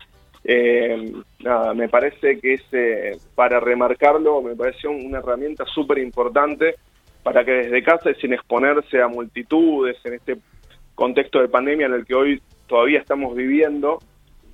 nada, 1.40 1.75
me 1.75 1.90
parece 1.90 2.40
que 2.40 2.55
es, 2.55 3.23
para 3.35 3.61
remarcarlo, 3.61 4.40
me 4.40 4.57
pareció 4.57 4.90
una 4.90 5.18
herramienta 5.18 5.66
súper 5.66 5.99
importante 5.99 6.77
para 7.23 7.44
que 7.44 7.53
desde 7.53 7.83
casa 7.83 8.11
y 8.11 8.14
sin 8.14 8.33
exponerse 8.33 9.03
a 9.03 9.09
multitudes 9.09 9.99
en 10.05 10.14
este 10.14 10.38
contexto 10.94 11.40
de 11.40 11.49
pandemia 11.49 11.87
en 11.87 11.94
el 11.94 12.07
que 12.07 12.14
hoy 12.14 12.42
todavía 12.70 13.00
estamos 13.00 13.35
viviendo, 13.35 13.98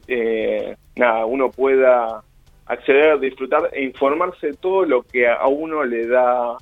eh, 0.08 0.74
nada, 0.96 1.26
uno 1.26 1.50
pueda 1.50 2.22
acceder, 2.64 3.20
disfrutar 3.20 3.68
e 3.74 3.84
informarse 3.84 4.48
de 4.48 4.54
todo 4.54 4.86
lo 4.86 5.02
que 5.02 5.28
a 5.28 5.46
uno 5.46 5.84
le 5.84 6.06
da, 6.06 6.56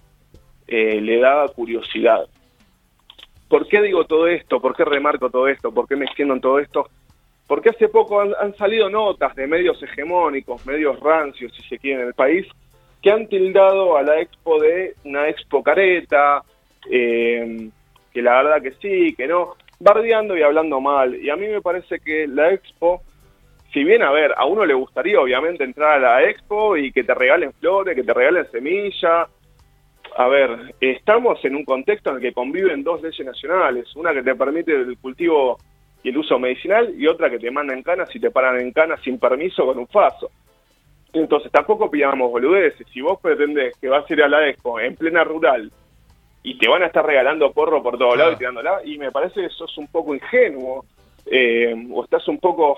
eh, 0.67 1.01
le 1.01 1.21
da 1.21 1.47
curiosidad. 1.55 2.27
¿Por 3.49 3.69
qué 3.69 3.81
digo 3.83 4.05
todo 4.05 4.27
esto? 4.27 4.61
¿Por 4.61 4.75
qué 4.75 4.85
remarco 4.85 5.31
todo 5.31 5.47
esto? 5.47 5.73
¿Por 5.73 5.87
qué 5.87 5.95
me 5.95 6.07
extiendo 6.07 6.35
en 6.35 6.41
todo 6.41 6.59
esto? 6.59 6.89
Porque 7.47 7.69
hace 7.69 7.89
poco 7.89 8.21
han, 8.21 8.57
salido 8.57 8.91
notas 8.91 9.37
de 9.37 9.47
medios 9.47 9.81
hegemónicos, 9.81 10.67
medios 10.67 10.99
rancios, 10.99 11.55
si 11.55 11.63
se 11.69 11.79
quiere, 11.79 12.03
en 12.03 12.09
el 12.09 12.15
país, 12.15 12.49
que 13.01 13.13
han 13.13 13.29
tildado 13.29 13.97
a 13.97 14.03
la 14.03 14.21
expo 14.21 14.61
de 14.61 14.95
una 15.05 15.29
expo 15.29 15.63
careta, 15.63 16.43
eh, 16.91 17.71
que 18.13 18.23
la 18.23 18.43
verdad 18.43 18.63
que 18.63 18.73
sí, 18.73 19.15
que 19.15 19.29
no 19.29 19.55
bardeando 19.85 20.37
y 20.37 20.43
hablando 20.43 20.81
mal. 20.81 21.15
Y 21.15 21.29
a 21.29 21.37
mí 21.37 21.47
me 21.47 21.61
parece 21.61 22.01
que 22.01 22.27
la 22.27 22.53
expo, 22.53 23.03
si 23.73 23.85
bien, 23.85 24.03
a 24.03 24.11
ver, 24.11 24.33
a 24.37 24.47
uno 24.47 24.65
le 24.65 24.73
gustaría 24.73 25.21
obviamente 25.21 25.63
entrar 25.63 25.93
a 25.93 25.99
la 25.99 26.29
expo 26.29 26.77
y 26.77 26.91
que 26.91 27.05
te 27.05 27.15
regalen 27.15 27.53
flores, 27.53 27.95
que 27.95 28.03
te 28.03 28.15
regalen 28.15 28.51
semillas, 28.51 29.29
A 30.17 30.29
ver, 30.29 30.75
estamos 30.81 31.45
en 31.45 31.57
un 31.57 31.65
contexto 31.65 32.11
en 32.11 32.17
el 32.17 32.23
que 32.23 32.33
conviven 32.33 32.85
dos 32.85 33.03
leyes 33.03 33.27
nacionales, 33.27 33.95
una 33.97 34.13
que 34.13 34.23
te 34.23 34.35
permite 34.35 34.73
el 34.73 34.97
cultivo 34.99 35.59
y 36.03 36.11
el 36.11 36.19
uso 36.19 36.39
medicinal 36.39 36.95
y 36.97 37.07
otra 37.07 37.29
que 37.29 37.39
te 37.39 37.51
manda 37.51 37.75
en 37.75 37.83
canas 37.83 38.15
y 38.15 38.21
te 38.21 38.31
paran 38.31 38.61
en 38.61 38.73
canas 38.73 39.01
sin 39.03 39.19
permiso 39.19 39.67
con 39.67 39.79
un 39.79 39.89
faso. 39.89 40.31
Entonces 41.13 41.51
tampoco 41.51 41.91
pillamos 41.91 42.31
boludeces. 42.31 42.87
Si 42.93 43.01
vos 43.01 43.19
pretendés 43.21 43.77
que 43.81 43.89
vas 43.89 44.09
a 44.09 44.13
ir 44.13 44.23
a 44.23 44.29
la 44.29 44.49
expo 44.49 44.79
en 44.81 44.95
plena 44.95 45.25
rural 45.25 45.71
y 46.45 46.57
te 46.59 46.69
van 46.69 46.85
a 46.85 46.87
estar 46.87 47.05
regalando 47.05 47.53
porro 47.53 47.83
por 47.83 47.99
todos 47.99 48.17
lados 48.17 48.35
y 48.35 48.39
tirándola, 48.39 48.81
y 48.85 48.99
me 48.99 49.11
parece 49.11 49.41
que 49.41 49.49
sos 49.49 49.77
un 49.79 49.89
poco 49.89 50.15
ingenuo 50.15 50.85
eh, 51.27 51.75
o 51.91 52.05
estás 52.05 52.29
un 52.29 52.39
poco 52.39 52.77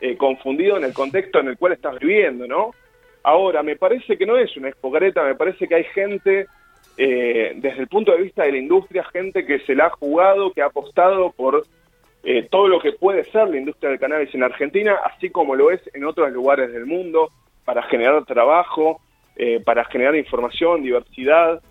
eh, 0.00 0.16
confundido 0.16 0.76
en 0.76 0.84
el 0.84 0.92
contexto 0.92 1.38
en 1.40 1.48
el 1.48 1.56
cual 1.56 1.72
estás 1.72 1.98
viviendo, 1.98 2.46
¿no? 2.46 2.72
Ahora, 3.22 3.62
me 3.62 3.76
parece 3.76 4.18
que 4.18 4.26
no 4.26 4.36
es 4.36 4.54
una 4.56 4.68
expo 4.68 4.90
me 4.90 5.34
parece 5.34 5.66
que 5.66 5.74
hay 5.76 5.84
gente, 5.84 6.46
eh, 6.98 7.52
desde 7.56 7.80
el 7.80 7.88
punto 7.88 8.12
de 8.12 8.22
vista 8.22 8.42
de 8.42 8.52
la 8.52 8.58
industria, 8.58 9.02
gente 9.04 9.46
que 9.46 9.60
se 9.60 9.74
la 9.74 9.86
ha 9.86 9.90
jugado, 9.90 10.52
que 10.52 10.60
ha 10.60 10.66
apostado 10.66 11.30
por 11.30 11.64
eh, 12.24 12.48
todo 12.50 12.68
lo 12.68 12.80
que 12.80 12.92
puede 12.92 13.24
ser 13.30 13.48
la 13.48 13.56
industria 13.56 13.90
del 13.90 14.00
cannabis 14.00 14.34
en 14.34 14.42
Argentina, 14.42 14.98
así 15.04 15.30
como 15.30 15.54
lo 15.54 15.70
es 15.70 15.80
en 15.94 16.04
otros 16.04 16.30
lugares 16.32 16.72
del 16.72 16.86
mundo, 16.86 17.30
para 17.64 17.82
generar 17.84 18.24
trabajo, 18.24 19.00
eh, 19.36 19.60
para 19.64 19.84
generar 19.84 20.16
información, 20.16 20.82
diversidad. 20.82 21.62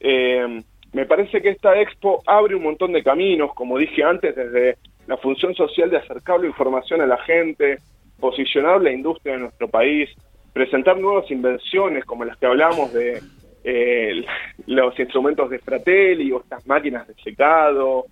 Eh, 0.00 0.62
me 0.92 1.06
parece 1.06 1.40
que 1.40 1.50
esta 1.50 1.80
expo 1.80 2.22
abre 2.26 2.56
un 2.56 2.64
montón 2.64 2.92
de 2.92 3.02
caminos, 3.02 3.54
como 3.54 3.78
dije 3.78 4.02
antes, 4.02 4.34
desde 4.34 4.76
la 5.06 5.16
función 5.18 5.54
social 5.54 5.90
de 5.90 5.98
acercar 5.98 6.40
la 6.40 6.46
información 6.46 7.00
a 7.00 7.06
la 7.06 7.18
gente, 7.18 7.78
posicionar 8.18 8.82
la 8.82 8.90
industria 8.90 9.34
de 9.34 9.40
nuestro 9.40 9.68
país, 9.68 10.10
presentar 10.52 10.98
nuevas 10.98 11.30
invenciones 11.30 12.04
como 12.04 12.24
las 12.24 12.36
que 12.38 12.46
hablamos 12.46 12.92
de 12.92 13.22
los 14.66 14.98
instrumentos 14.98 15.50
de 15.50 15.58
Fratelli 15.58 16.32
o 16.32 16.40
estas 16.40 16.66
máquinas 16.66 17.06
de 17.06 17.14
secado, 17.22 18.06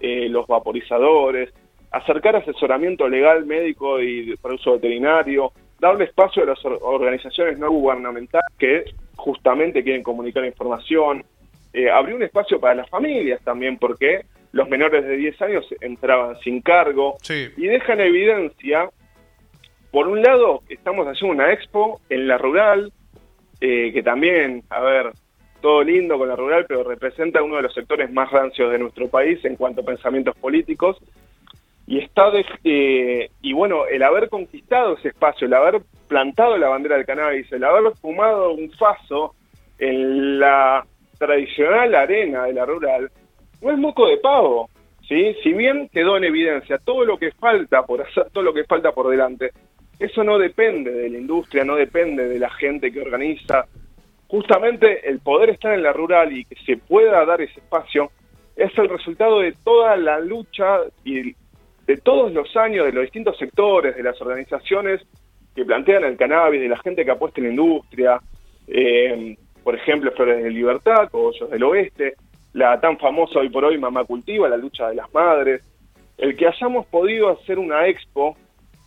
eh, 0.00 0.28
los 0.28 0.46
vaporizadores, 0.46 1.52
acercar 1.90 2.36
asesoramiento 2.36 3.08
legal, 3.08 3.46
médico 3.46 4.00
y 4.00 4.36
para 4.36 4.54
uso 4.54 4.72
veterinario, 4.72 5.52
darle 5.80 6.04
espacio 6.04 6.42
a 6.42 6.46
las 6.46 6.58
organizaciones 6.64 7.58
no 7.58 7.70
gubernamentales 7.70 8.46
que 8.58 8.84
justamente 9.26 9.82
quieren 9.82 10.04
comunicar 10.04 10.44
información, 10.44 11.24
eh, 11.72 11.90
abrir 11.90 12.14
un 12.14 12.22
espacio 12.22 12.60
para 12.60 12.76
las 12.76 12.88
familias 12.88 13.42
también, 13.42 13.76
porque 13.76 14.24
los 14.52 14.68
menores 14.68 15.04
de 15.04 15.16
10 15.16 15.42
años 15.42 15.66
entraban 15.80 16.38
sin 16.44 16.62
cargo 16.62 17.16
y 17.28 17.66
dejan 17.66 18.00
evidencia, 18.00 18.88
por 19.90 20.06
un 20.06 20.22
lado, 20.22 20.62
estamos 20.68 21.08
haciendo 21.08 21.34
una 21.34 21.52
expo 21.52 22.00
en 22.08 22.28
la 22.28 22.38
rural, 22.38 22.92
eh, 23.60 23.90
que 23.92 24.02
también, 24.04 24.62
a 24.70 24.80
ver, 24.80 25.10
todo 25.60 25.82
lindo 25.82 26.16
con 26.18 26.28
la 26.28 26.36
rural, 26.36 26.64
pero 26.68 26.84
representa 26.84 27.42
uno 27.42 27.56
de 27.56 27.62
los 27.62 27.74
sectores 27.74 28.12
más 28.12 28.30
rancios 28.30 28.70
de 28.70 28.78
nuestro 28.78 29.08
país 29.08 29.44
en 29.44 29.56
cuanto 29.56 29.80
a 29.80 29.84
pensamientos 29.84 30.36
políticos. 30.36 30.98
Y 31.88 31.98
está 31.98 32.30
eh, 32.62 33.28
y 33.42 33.52
bueno, 33.52 33.86
el 33.86 34.04
haber 34.04 34.28
conquistado 34.28 34.96
ese 34.96 35.08
espacio, 35.08 35.48
el 35.48 35.54
haber 35.54 35.82
plantado 36.06 36.56
la 36.56 36.68
bandera 36.68 36.96
del 36.96 37.06
cannabis, 37.06 37.50
el 37.52 37.64
haber 37.64 37.92
fumado 37.96 38.52
un 38.52 38.70
faso 38.72 39.34
en 39.78 40.38
la 40.38 40.86
tradicional 41.18 41.94
arena 41.94 42.44
de 42.44 42.52
la 42.52 42.64
rural, 42.64 43.10
no 43.62 43.70
es 43.70 43.78
moco 43.78 44.06
de 44.06 44.18
pavo. 44.18 44.68
¿sí? 45.06 45.34
Si 45.42 45.52
bien 45.52 45.88
quedó 45.92 46.16
en 46.16 46.24
evidencia 46.24 46.78
todo 46.78 47.04
lo 47.04 47.18
que 47.18 47.32
falta 47.32 47.84
por 47.84 48.02
hacer, 48.02 48.28
todo 48.32 48.44
lo 48.44 48.54
que 48.54 48.64
falta 48.64 48.92
por 48.92 49.08
delante, 49.08 49.50
eso 49.98 50.22
no 50.24 50.38
depende 50.38 50.90
de 50.90 51.08
la 51.08 51.18
industria, 51.18 51.64
no 51.64 51.76
depende 51.76 52.28
de 52.28 52.38
la 52.38 52.50
gente 52.50 52.92
que 52.92 53.00
organiza, 53.00 53.66
justamente 54.28 55.08
el 55.08 55.20
poder 55.20 55.50
estar 55.50 55.72
en 55.72 55.82
la 55.82 55.92
rural 55.92 56.36
y 56.36 56.44
que 56.44 56.56
se 56.66 56.76
pueda 56.76 57.24
dar 57.24 57.40
ese 57.40 57.60
espacio 57.60 58.10
es 58.56 58.76
el 58.78 58.88
resultado 58.88 59.40
de 59.40 59.52
toda 59.52 59.96
la 59.96 60.18
lucha 60.18 60.80
y 61.04 61.34
de 61.86 61.96
todos 61.98 62.32
los 62.32 62.56
años 62.56 62.86
de 62.86 62.92
los 62.92 63.02
distintos 63.02 63.38
sectores, 63.38 63.96
de 63.96 64.02
las 64.02 64.20
organizaciones 64.20 65.02
que 65.56 65.64
plantean 65.64 66.04
el 66.04 66.16
cannabis, 66.16 66.60
de 66.60 66.68
la 66.68 66.76
gente 66.78 67.04
que 67.04 67.10
apuesta 67.10 67.40
en 67.40 67.46
la 67.46 67.50
industria, 67.50 68.20
eh, 68.68 69.36
por 69.64 69.74
ejemplo, 69.74 70.12
Flores 70.12 70.44
de 70.44 70.50
Libertad, 70.50 71.08
Cogollos 71.10 71.50
del 71.50 71.64
Oeste, 71.64 72.14
la 72.52 72.78
tan 72.80 72.98
famosa 72.98 73.40
hoy 73.40 73.48
por 73.48 73.64
hoy 73.64 73.78
Mamá 73.78 74.04
Cultiva, 74.04 74.48
la 74.48 74.56
lucha 74.56 74.88
de 74.88 74.94
las 74.94 75.12
madres, 75.12 75.64
el 76.18 76.36
que 76.36 76.46
hayamos 76.46 76.86
podido 76.86 77.30
hacer 77.30 77.58
una 77.58 77.86
expo 77.88 78.36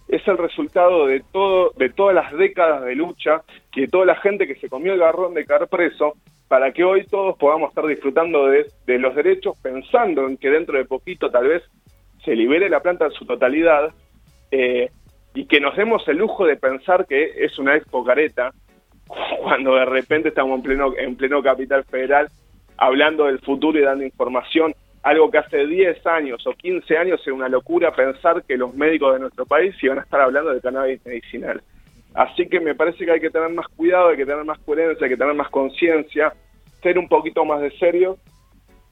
es 0.08 0.28
el 0.28 0.38
resultado 0.38 1.06
de 1.06 1.22
todo 1.32 1.72
de 1.78 1.90
todas 1.90 2.16
las 2.16 2.32
décadas 2.34 2.84
de 2.84 2.96
lucha 2.96 3.44
y 3.76 3.82
de 3.82 3.88
toda 3.88 4.06
la 4.06 4.16
gente 4.16 4.48
que 4.48 4.56
se 4.56 4.70
comió 4.70 4.94
el 4.94 5.00
garrón 5.00 5.36
de 5.36 5.46
caer 5.46 5.68
preso 5.68 6.16
para 6.48 6.72
que 6.72 6.84
hoy 6.84 7.06
todos 7.06 7.38
podamos 7.38 7.70
estar 7.70 7.86
disfrutando 7.86 8.48
de, 8.48 8.98
los 8.98 9.16
derechos 9.16 9.56
pensando 9.62 10.28
en 10.28 10.38
que 10.38 10.50
dentro 10.50 10.78
de 10.78 10.86
poquito 10.86 11.30
tal 11.30 11.48
vez 11.48 11.64
se 12.26 12.36
libere 12.36 12.70
la 12.70 12.80
planta 12.80 13.06
en 13.06 13.12
su 13.12 13.26
totalidad 13.26 13.94
eh, 14.50 14.90
y 15.34 15.46
que 15.46 15.60
nos 15.60 15.76
demos 15.76 16.08
el 16.08 16.18
lujo 16.18 16.46
de 16.46 16.56
pensar 16.56 17.06
que 17.06 17.46
es 17.46 17.58
una 17.60 17.76
expo 17.76 18.04
careta 18.04 18.52
cuando 19.42 19.76
de 19.76 19.86
repente 19.86 20.30
estamos 20.30 20.58
en 20.58 20.64
pleno 20.64 20.94
en 20.98 21.16
pleno 21.16 21.42
capital 21.42 21.84
federal 21.86 22.30
hablando 22.78 23.26
del 23.26 23.40
futuro 23.40 23.78
y 23.80 23.84
dando 23.84 24.06
información 24.06 24.74
algo 25.04 25.32
que 25.32 25.38
hace 25.38 25.66
10 25.66 26.06
años 26.08 26.46
o 26.46 26.52
15 26.52 26.98
años 26.98 27.22
era 27.26 27.34
una 27.34 27.50
locura 27.50 27.92
pensar 27.92 28.44
que 28.44 28.58
los 28.58 28.74
médicos 28.74 29.14
de 29.14 29.20
nuestro 29.20 29.46
país 29.46 29.76
iban 29.82 30.00
a 30.00 30.02
estar 30.02 30.20
hablando 30.22 30.54
de 30.54 30.62
cannabis 30.62 31.04
medicinal. 31.06 31.62
Así 32.14 32.48
que 32.48 32.60
me 32.60 32.76
parece 32.76 33.06
que 33.06 33.12
hay 33.12 33.20
que 33.22 33.30
tener 33.30 33.50
más 33.50 33.68
cuidado, 33.70 34.10
hay 34.10 34.18
que 34.18 34.26
tener 34.26 34.44
más 34.44 34.60
coherencia, 34.60 35.06
hay 35.06 35.12
que 35.12 35.18
tener 35.18 35.34
más 35.36 35.50
conciencia, 35.50 36.34
ser 36.82 36.98
un 37.00 37.08
poquito 37.08 37.46
más 37.46 37.62
de 37.62 37.72
serio, 37.78 38.18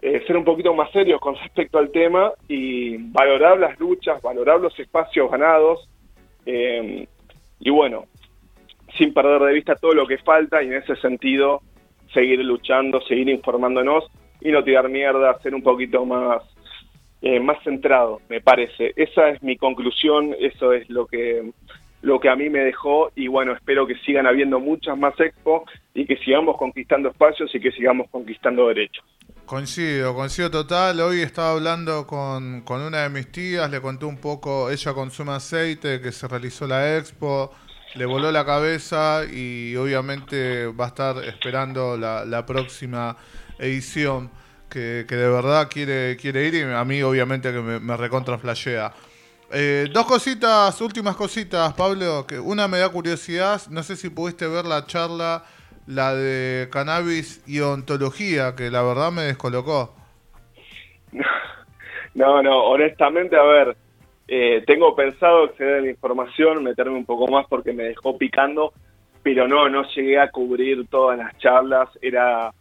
eh, 0.01 0.23
ser 0.25 0.37
un 0.37 0.45
poquito 0.45 0.73
más 0.73 0.91
serios 0.91 1.19
con 1.19 1.35
respecto 1.35 1.77
al 1.77 1.91
tema 1.91 2.31
y 2.47 2.97
valorar 3.11 3.57
las 3.59 3.77
luchas, 3.79 4.21
valorar 4.21 4.59
los 4.61 4.77
espacios 4.79 5.29
ganados 5.29 5.89
eh, 6.47 7.07
y 7.59 7.69
bueno, 7.69 8.05
sin 8.97 9.13
perder 9.13 9.41
de 9.41 9.53
vista 9.53 9.75
todo 9.75 9.93
lo 9.93 10.07
que 10.07 10.17
falta 10.17 10.63
y 10.63 10.67
en 10.67 10.75
ese 10.75 10.95
sentido 10.95 11.61
seguir 12.13 12.39
luchando, 12.39 13.01
seguir 13.01 13.27
informándonos 13.27 14.05
y 14.39 14.51
no 14.51 14.63
tirar 14.63 14.87
mierda, 14.87 15.37
ser 15.41 15.53
un 15.53 15.61
poquito 15.61 16.05
más, 16.05 16.41
eh, 17.21 17.39
más 17.41 17.61
centrado, 17.63 18.21
me 18.29 18.39
parece. 18.39 18.93
Esa 18.95 19.29
es 19.29 19.43
mi 19.43 19.57
conclusión, 19.57 20.33
eso 20.39 20.71
es 20.71 20.89
lo 20.89 21.05
que, 21.05 21.51
lo 22.01 22.19
que 22.21 22.29
a 22.29 22.35
mí 22.37 22.49
me 22.49 22.59
dejó 22.59 23.11
y 23.13 23.27
bueno, 23.27 23.51
espero 23.51 23.85
que 23.85 23.95
sigan 23.95 24.25
habiendo 24.25 24.61
muchas 24.61 24.97
más 24.97 25.19
expo 25.19 25.65
y 25.93 26.05
que 26.05 26.15
sigamos 26.17 26.55
conquistando 26.55 27.09
espacios 27.09 27.53
y 27.53 27.59
que 27.59 27.71
sigamos 27.71 28.09
conquistando 28.09 28.69
derechos. 28.69 29.03
Coincido, 29.47 30.13
coincido 30.13 30.51
total. 30.51 30.99
Hoy 30.99 31.21
estaba 31.21 31.51
hablando 31.51 32.05
con, 32.05 32.63
con 32.63 32.81
una 32.81 33.03
de 33.03 33.09
mis 33.09 33.31
tías, 33.31 33.71
le 33.71 33.79
conté 33.79 34.03
un 34.03 34.17
poco, 34.17 34.69
ella 34.69 34.93
consume 34.93 35.31
aceite, 35.31 36.01
que 36.01 36.11
se 36.11 36.27
realizó 36.27 36.67
la 36.67 36.97
expo, 36.97 37.53
le 37.95 38.05
voló 38.05 38.29
la 38.29 38.45
cabeza 38.45 39.21
y 39.23 39.73
obviamente 39.77 40.67
va 40.67 40.83
a 40.83 40.87
estar 40.89 41.23
esperando 41.23 41.95
la, 41.95 42.45
próxima 42.45 43.15
edición 43.57 44.29
que, 44.69 45.05
de 45.07 45.29
verdad 45.29 45.69
quiere, 45.69 46.17
quiere 46.17 46.45
ir 46.45 46.55
y 46.55 46.63
a 46.63 46.83
mí 46.83 47.01
obviamente 47.01 47.53
que 47.53 47.61
me, 47.61 47.79
me 47.79 47.95
recontra. 47.95 48.37
Eh, 49.49 49.87
dos 49.93 50.05
cositas, 50.05 50.81
últimas 50.81 51.15
cositas, 51.15 51.71
Pablo, 51.71 52.27
que 52.27 52.37
una 52.37 52.67
me 52.67 52.79
da 52.79 52.89
curiosidad, 52.89 53.61
no 53.69 53.81
sé 53.81 53.95
si 53.95 54.09
pudiste 54.09 54.45
ver 54.45 54.65
la 54.65 54.85
charla, 54.85 55.45
la 55.87 56.13
de 56.13 56.69
cannabis 56.69 57.41
y 57.47 57.61
ontología, 57.61 58.55
que 58.55 58.69
la 58.69 58.83
verdad 58.83 59.11
me 59.11 59.23
descolocó. 59.23 59.95
No, 62.13 62.41
no, 62.41 62.63
honestamente, 62.63 63.35
a 63.35 63.43
ver, 63.43 63.77
eh, 64.27 64.63
tengo 64.65 64.95
pensado 64.95 65.43
acceder 65.43 65.75
a 65.75 65.81
la 65.81 65.91
información, 65.91 66.63
meterme 66.63 66.97
un 66.97 67.05
poco 67.05 67.27
más 67.27 67.45
porque 67.47 67.73
me 67.73 67.83
dejó 67.83 68.17
picando, 68.17 68.73
pero 69.21 69.47
no, 69.47 69.69
no 69.69 69.83
llegué 69.91 70.19
a 70.19 70.31
cubrir 70.31 70.87
todas 70.87 71.19
las 71.19 71.37
charlas, 71.37 71.89
era 72.01 72.51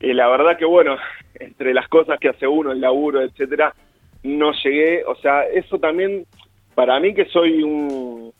y 0.00 0.12
la 0.12 0.28
verdad 0.28 0.58
que 0.58 0.66
bueno, 0.66 0.96
entre 1.34 1.72
las 1.72 1.88
cosas 1.88 2.20
que 2.20 2.28
hace 2.28 2.46
uno, 2.46 2.72
el 2.72 2.80
laburo, 2.80 3.22
etcétera, 3.22 3.74
no 4.22 4.52
llegué, 4.52 5.04
o 5.04 5.14
sea, 5.16 5.44
eso 5.44 5.78
también, 5.78 6.26
para 6.74 7.00
mí 7.00 7.14
que 7.14 7.24
soy 7.26 7.62
un, 7.62 8.32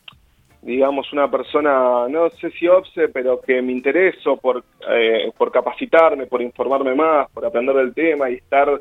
digamos, 0.67 1.13
una 1.13 1.31
persona, 1.31 2.09
no 2.09 2.29
sé 2.31 2.51
si 2.51 2.67
obse, 2.67 3.09
pero 3.09 3.41
que 3.41 3.63
me 3.63 3.71
intereso 3.71 4.37
por, 4.37 4.65
eh, 4.91 5.31
por 5.39 5.53
capacitarme, 5.53 6.27
por 6.27 6.43
informarme 6.43 6.93
más, 6.93 7.31
por 7.31 7.47
aprender 7.47 7.77
del 7.77 7.95
tema 7.95 8.29
y 8.29 8.35
estar 8.35 8.81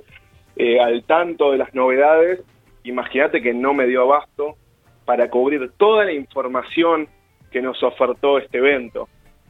eh, 0.56 0.80
al 0.80 1.04
tanto 1.04 1.52
de 1.52 1.60
las 1.60 1.76
novedades, 1.76 2.42
imagínate 2.84 3.40
que 3.40 3.54
no 3.54 3.76
me 3.76 3.86
dio 3.86 4.02
abasto 4.02 4.56
para 5.06 5.30
cubrir 5.30 5.74
toda 5.78 6.06
la 6.06 6.14
información 6.14 7.08
que 7.52 7.62
nos 7.62 7.82
ofertó 7.84 8.40
este 8.40 8.58
evento. 8.58 9.08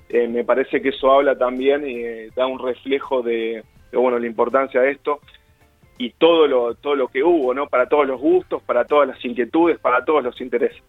Eh, 0.09 0.27
me 0.27 0.43
parece 0.43 0.81
que 0.81 0.89
eso 0.89 1.13
habla 1.13 1.37
también 1.37 1.87
y 1.87 2.27
da 2.35 2.47
un 2.47 2.59
reflejo 2.59 3.21
de, 3.21 3.63
bueno 3.93 4.19
la 4.19 4.27
importancia 4.27 4.81
de 4.81 4.91
esto 4.91 5.19
y 5.97 6.09
todo 6.11 6.47
lo 6.47 6.75
todo 6.75 6.95
lo 6.95 7.07
que 7.07 7.23
hubo 7.23 7.53
no 7.53 7.67
para 7.67 7.87
todos 7.87 8.05
los 8.05 8.19
gustos 8.19 8.61
para 8.61 8.83
todas 8.83 9.07
las 9.07 9.23
inquietudes 9.23 9.79
para 9.79 10.03
todos 10.03 10.21
los 10.21 10.39
intereses 10.41 10.83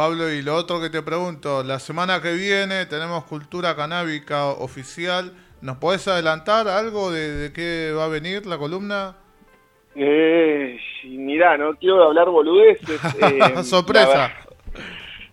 Pablo 0.00 0.30
y 0.30 0.40
lo 0.40 0.54
otro 0.54 0.80
que 0.80 0.88
te 0.88 1.02
pregunto 1.02 1.62
la 1.62 1.78
semana 1.78 2.22
que 2.22 2.32
viene 2.32 2.86
tenemos 2.86 3.24
cultura 3.24 3.76
canábica 3.76 4.46
oficial 4.46 5.30
¿Nos 5.60 5.76
podés 5.76 6.08
adelantar 6.08 6.68
algo 6.68 7.12
de, 7.12 7.52
qué 7.52 7.92
va 7.94 8.06
a 8.06 8.08
venir 8.08 8.46
la 8.46 8.56
columna? 8.56 9.14
Eh, 9.94 10.78
mirá, 11.04 11.58
no 11.58 11.74
quiero 11.74 12.02
hablar 12.02 12.30
boludeces. 12.30 12.98
Eh, 13.20 13.62
Sorpresa. 13.62 14.32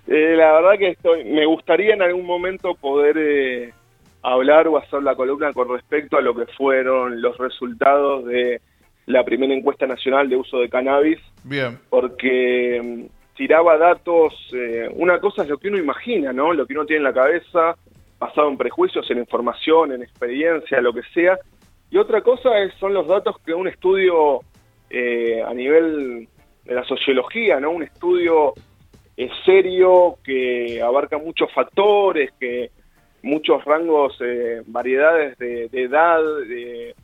Eh, 0.05 0.35
la, 0.35 0.51
verdad 0.51 0.77
que 0.77 0.89
estoy, 0.89 1.23
me 1.23 1.45
gustaría 1.45 1.93
en 1.93 2.01
algún 2.01 2.25
momento 2.25 2.75
poder 2.75 3.15
eh, 3.17 3.73
hablar 4.21 4.67
o 4.67 4.77
hacer 4.77 5.01
la 5.01 5.15
columna 5.15 5.53
con 5.53 5.69
respecto 5.69 6.17
a 6.17 6.21
lo 6.21 6.35
que 6.35 6.45
fueron 6.57 7.21
los 7.21 7.37
resultados 7.37 8.25
de 8.25 8.59
la 9.05 9.23
primera 9.23 9.53
encuesta 9.53 9.87
nacional 9.87 10.27
de 10.27 10.35
uso 10.35 10.59
de 10.59 10.67
cannabis. 10.67 11.19
Bien. 11.45 11.79
Porque 11.89 12.81
mm, 12.83 13.16
tiraba 13.37 13.77
datos, 13.77 14.33
eh, 14.53 14.89
una 14.93 15.19
cosa 15.19 15.43
es 15.43 15.49
lo 15.49 15.57
que 15.57 15.69
uno 15.69 15.77
imagina, 15.77 16.33
¿no? 16.33 16.53
Lo 16.53 16.65
que 16.65 16.73
uno 16.73 16.85
tiene 16.85 16.97
en 16.97 17.03
la 17.03 17.13
cabeza, 17.13 17.77
basado 18.19 18.49
en 18.49 18.57
prejuicios, 18.57 19.09
en 19.11 19.19
información, 19.19 19.93
en 19.93 20.01
experiencia, 20.01 20.81
lo 20.81 20.91
que 20.91 21.03
sea. 21.13 21.37
Y 21.89 21.97
otra 21.97 22.21
cosa 22.21 22.57
es, 22.59 22.73
son 22.75 22.93
los 22.93 23.07
datos 23.07 23.37
que 23.45 23.53
un 23.53 23.67
estudio 23.67 24.41
eh, 24.89 25.41
a 25.41 25.53
nivel 25.53 26.27
de 26.65 26.75
la 26.75 26.83
sociología, 26.83 27.59
¿no? 27.59 27.71
Un 27.71 27.83
estudio 27.83 28.53
eh, 29.15 29.29
serio 29.45 30.17
que 30.23 30.81
abarca 30.81 31.17
muchos 31.17 31.51
factores, 31.53 32.31
que 32.39 32.71
muchos 33.21 33.63
rangos, 33.65 34.17
eh, 34.21 34.61
variedades 34.65 35.37
de, 35.37 35.69
edad, 35.71 36.21
de 36.47 36.95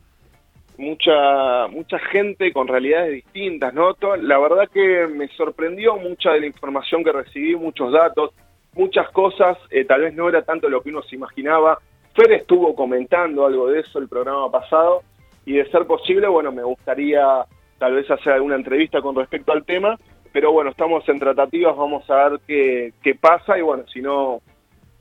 mucha 0.76 1.66
mucha 1.68 1.98
gente 1.98 2.52
con 2.52 2.68
realidades 2.68 3.12
distintas, 3.12 3.72
¿no? 3.74 3.96
La 4.20 4.38
verdad 4.38 4.68
que 4.72 5.06
me 5.06 5.28
sorprendió 5.28 5.96
mucha 5.96 6.32
de 6.32 6.40
la 6.40 6.46
información 6.46 7.04
que 7.04 7.12
recibí, 7.12 7.54
muchos 7.56 7.92
datos, 7.92 8.32
muchas 8.74 9.08
cosas, 9.10 9.56
eh, 9.70 9.84
tal 9.84 10.02
vez 10.02 10.14
no 10.14 10.28
era 10.28 10.42
tanto 10.42 10.68
lo 10.68 10.82
que 10.82 10.90
uno 10.90 11.02
se 11.02 11.16
imaginaba. 11.16 11.78
Fer 12.14 12.32
estuvo 12.32 12.74
comentando 12.74 13.46
algo 13.46 13.68
de 13.68 13.80
eso 13.80 13.98
el 13.98 14.08
programa 14.08 14.50
pasado 14.50 15.02
y 15.44 15.54
de 15.54 15.70
ser 15.70 15.86
posible, 15.86 16.28
bueno, 16.28 16.52
me 16.52 16.62
gustaría 16.62 17.44
tal 17.78 17.94
vez 17.94 18.10
hacer 18.10 18.32
alguna 18.32 18.56
entrevista 18.56 19.00
con 19.02 19.16
respecto 19.16 19.52
al 19.52 19.64
tema, 19.64 19.98
pero 20.32 20.52
bueno, 20.52 20.70
estamos 20.70 21.08
en 21.08 21.18
tratativas, 21.18 21.76
vamos 21.76 22.08
a 22.10 22.28
ver 22.28 22.40
qué, 22.46 22.92
qué 23.02 23.14
pasa 23.14 23.58
y 23.58 23.62
bueno, 23.62 23.84
si 23.92 24.00
no, 24.00 24.40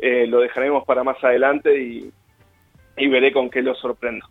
eh, 0.06 0.28
lo 0.28 0.42
dejaremos 0.42 0.84
para 0.86 1.04
más 1.04 1.24
adelante 1.24 1.82
y, 1.82 2.12
veré 3.08 3.32
con 3.32 3.50
qué 3.50 3.62
lo 3.62 3.74
sorprendo. 3.74 4.26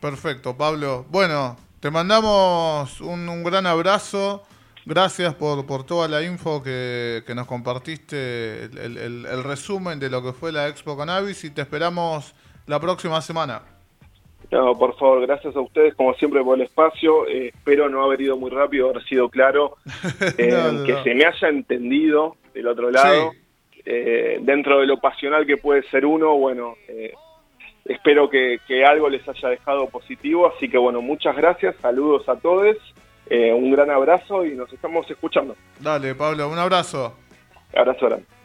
Perfecto, 0.00 0.56
Pablo. 0.56 1.04
Bueno, 1.10 1.56
te 1.78 1.90
mandamos 1.90 3.02
un, 3.02 3.44
gran 3.44 3.66
abrazo. 3.66 4.42
Gracias 4.86 5.34
por, 5.34 5.66
por 5.66 5.84
toda 5.84 6.08
la 6.08 6.22
info 6.22 6.62
que, 6.62 7.22
nos 7.34 7.46
compartiste, 7.46 8.64
el, 8.64 9.44
resumen 9.44 10.00
de 10.00 10.08
lo 10.08 10.22
que 10.22 10.32
fue 10.32 10.52
la 10.52 10.68
Expo 10.68 10.96
Cannabis 10.96 11.44
y 11.44 11.50
te 11.50 11.60
esperamos 11.60 12.34
la 12.66 12.80
próxima 12.80 13.20
semana. 13.20 13.60
No, 14.50 14.76
por 14.76 14.96
favor, 14.96 15.20
gracias 15.20 15.54
a 15.54 15.60
ustedes 15.60 15.94
como 15.94 16.14
siempre 16.14 16.42
por 16.42 16.56
el 16.56 16.64
espacio. 16.64 17.28
Eh, 17.28 17.48
espero 17.48 17.90
no 17.90 18.02
haber 18.02 18.22
ido 18.22 18.38
muy 18.38 18.50
rápido, 18.50 18.88
haber 18.88 19.04
sido 19.04 19.28
claro, 19.28 19.76
eh, 20.38 20.82
que 20.86 21.02
se 21.04 21.14
me 21.14 21.26
haya 21.26 21.48
entendido 21.48 22.36
del 22.54 22.68
otro 22.68 22.90
lado. 22.90 23.32
Eh, 23.84 24.38
dentro 24.42 24.80
de 24.80 24.86
lo 24.86 24.98
pasional 24.98 25.46
que 25.46 25.58
puede 25.58 25.82
ser 25.84 26.06
uno, 26.06 26.36
bueno, 26.36 26.74
espero 27.90 28.30
que, 28.30 28.60
algo 28.86 29.08
les 29.08 29.28
haya 29.28 29.48
dejado 29.48 29.88
positivo, 29.88 30.46
así 30.46 30.68
que 30.68 30.78
bueno, 30.78 31.02
muchas 31.02 31.36
gracias, 31.36 31.74
saludos 31.80 32.28
a 32.28 32.36
todos, 32.36 32.76
eh, 33.26 33.52
un 33.52 33.70
gran 33.72 33.90
abrazo 33.90 34.44
y 34.44 34.54
nos 34.54 34.72
estamos 34.72 35.10
escuchando. 35.10 35.56
Dale, 35.78 36.14
Pablo, 36.14 36.48
un 36.48 36.58
abrazo. 36.58 37.16
Abrazo 37.74 38.06
grande. 38.06 38.39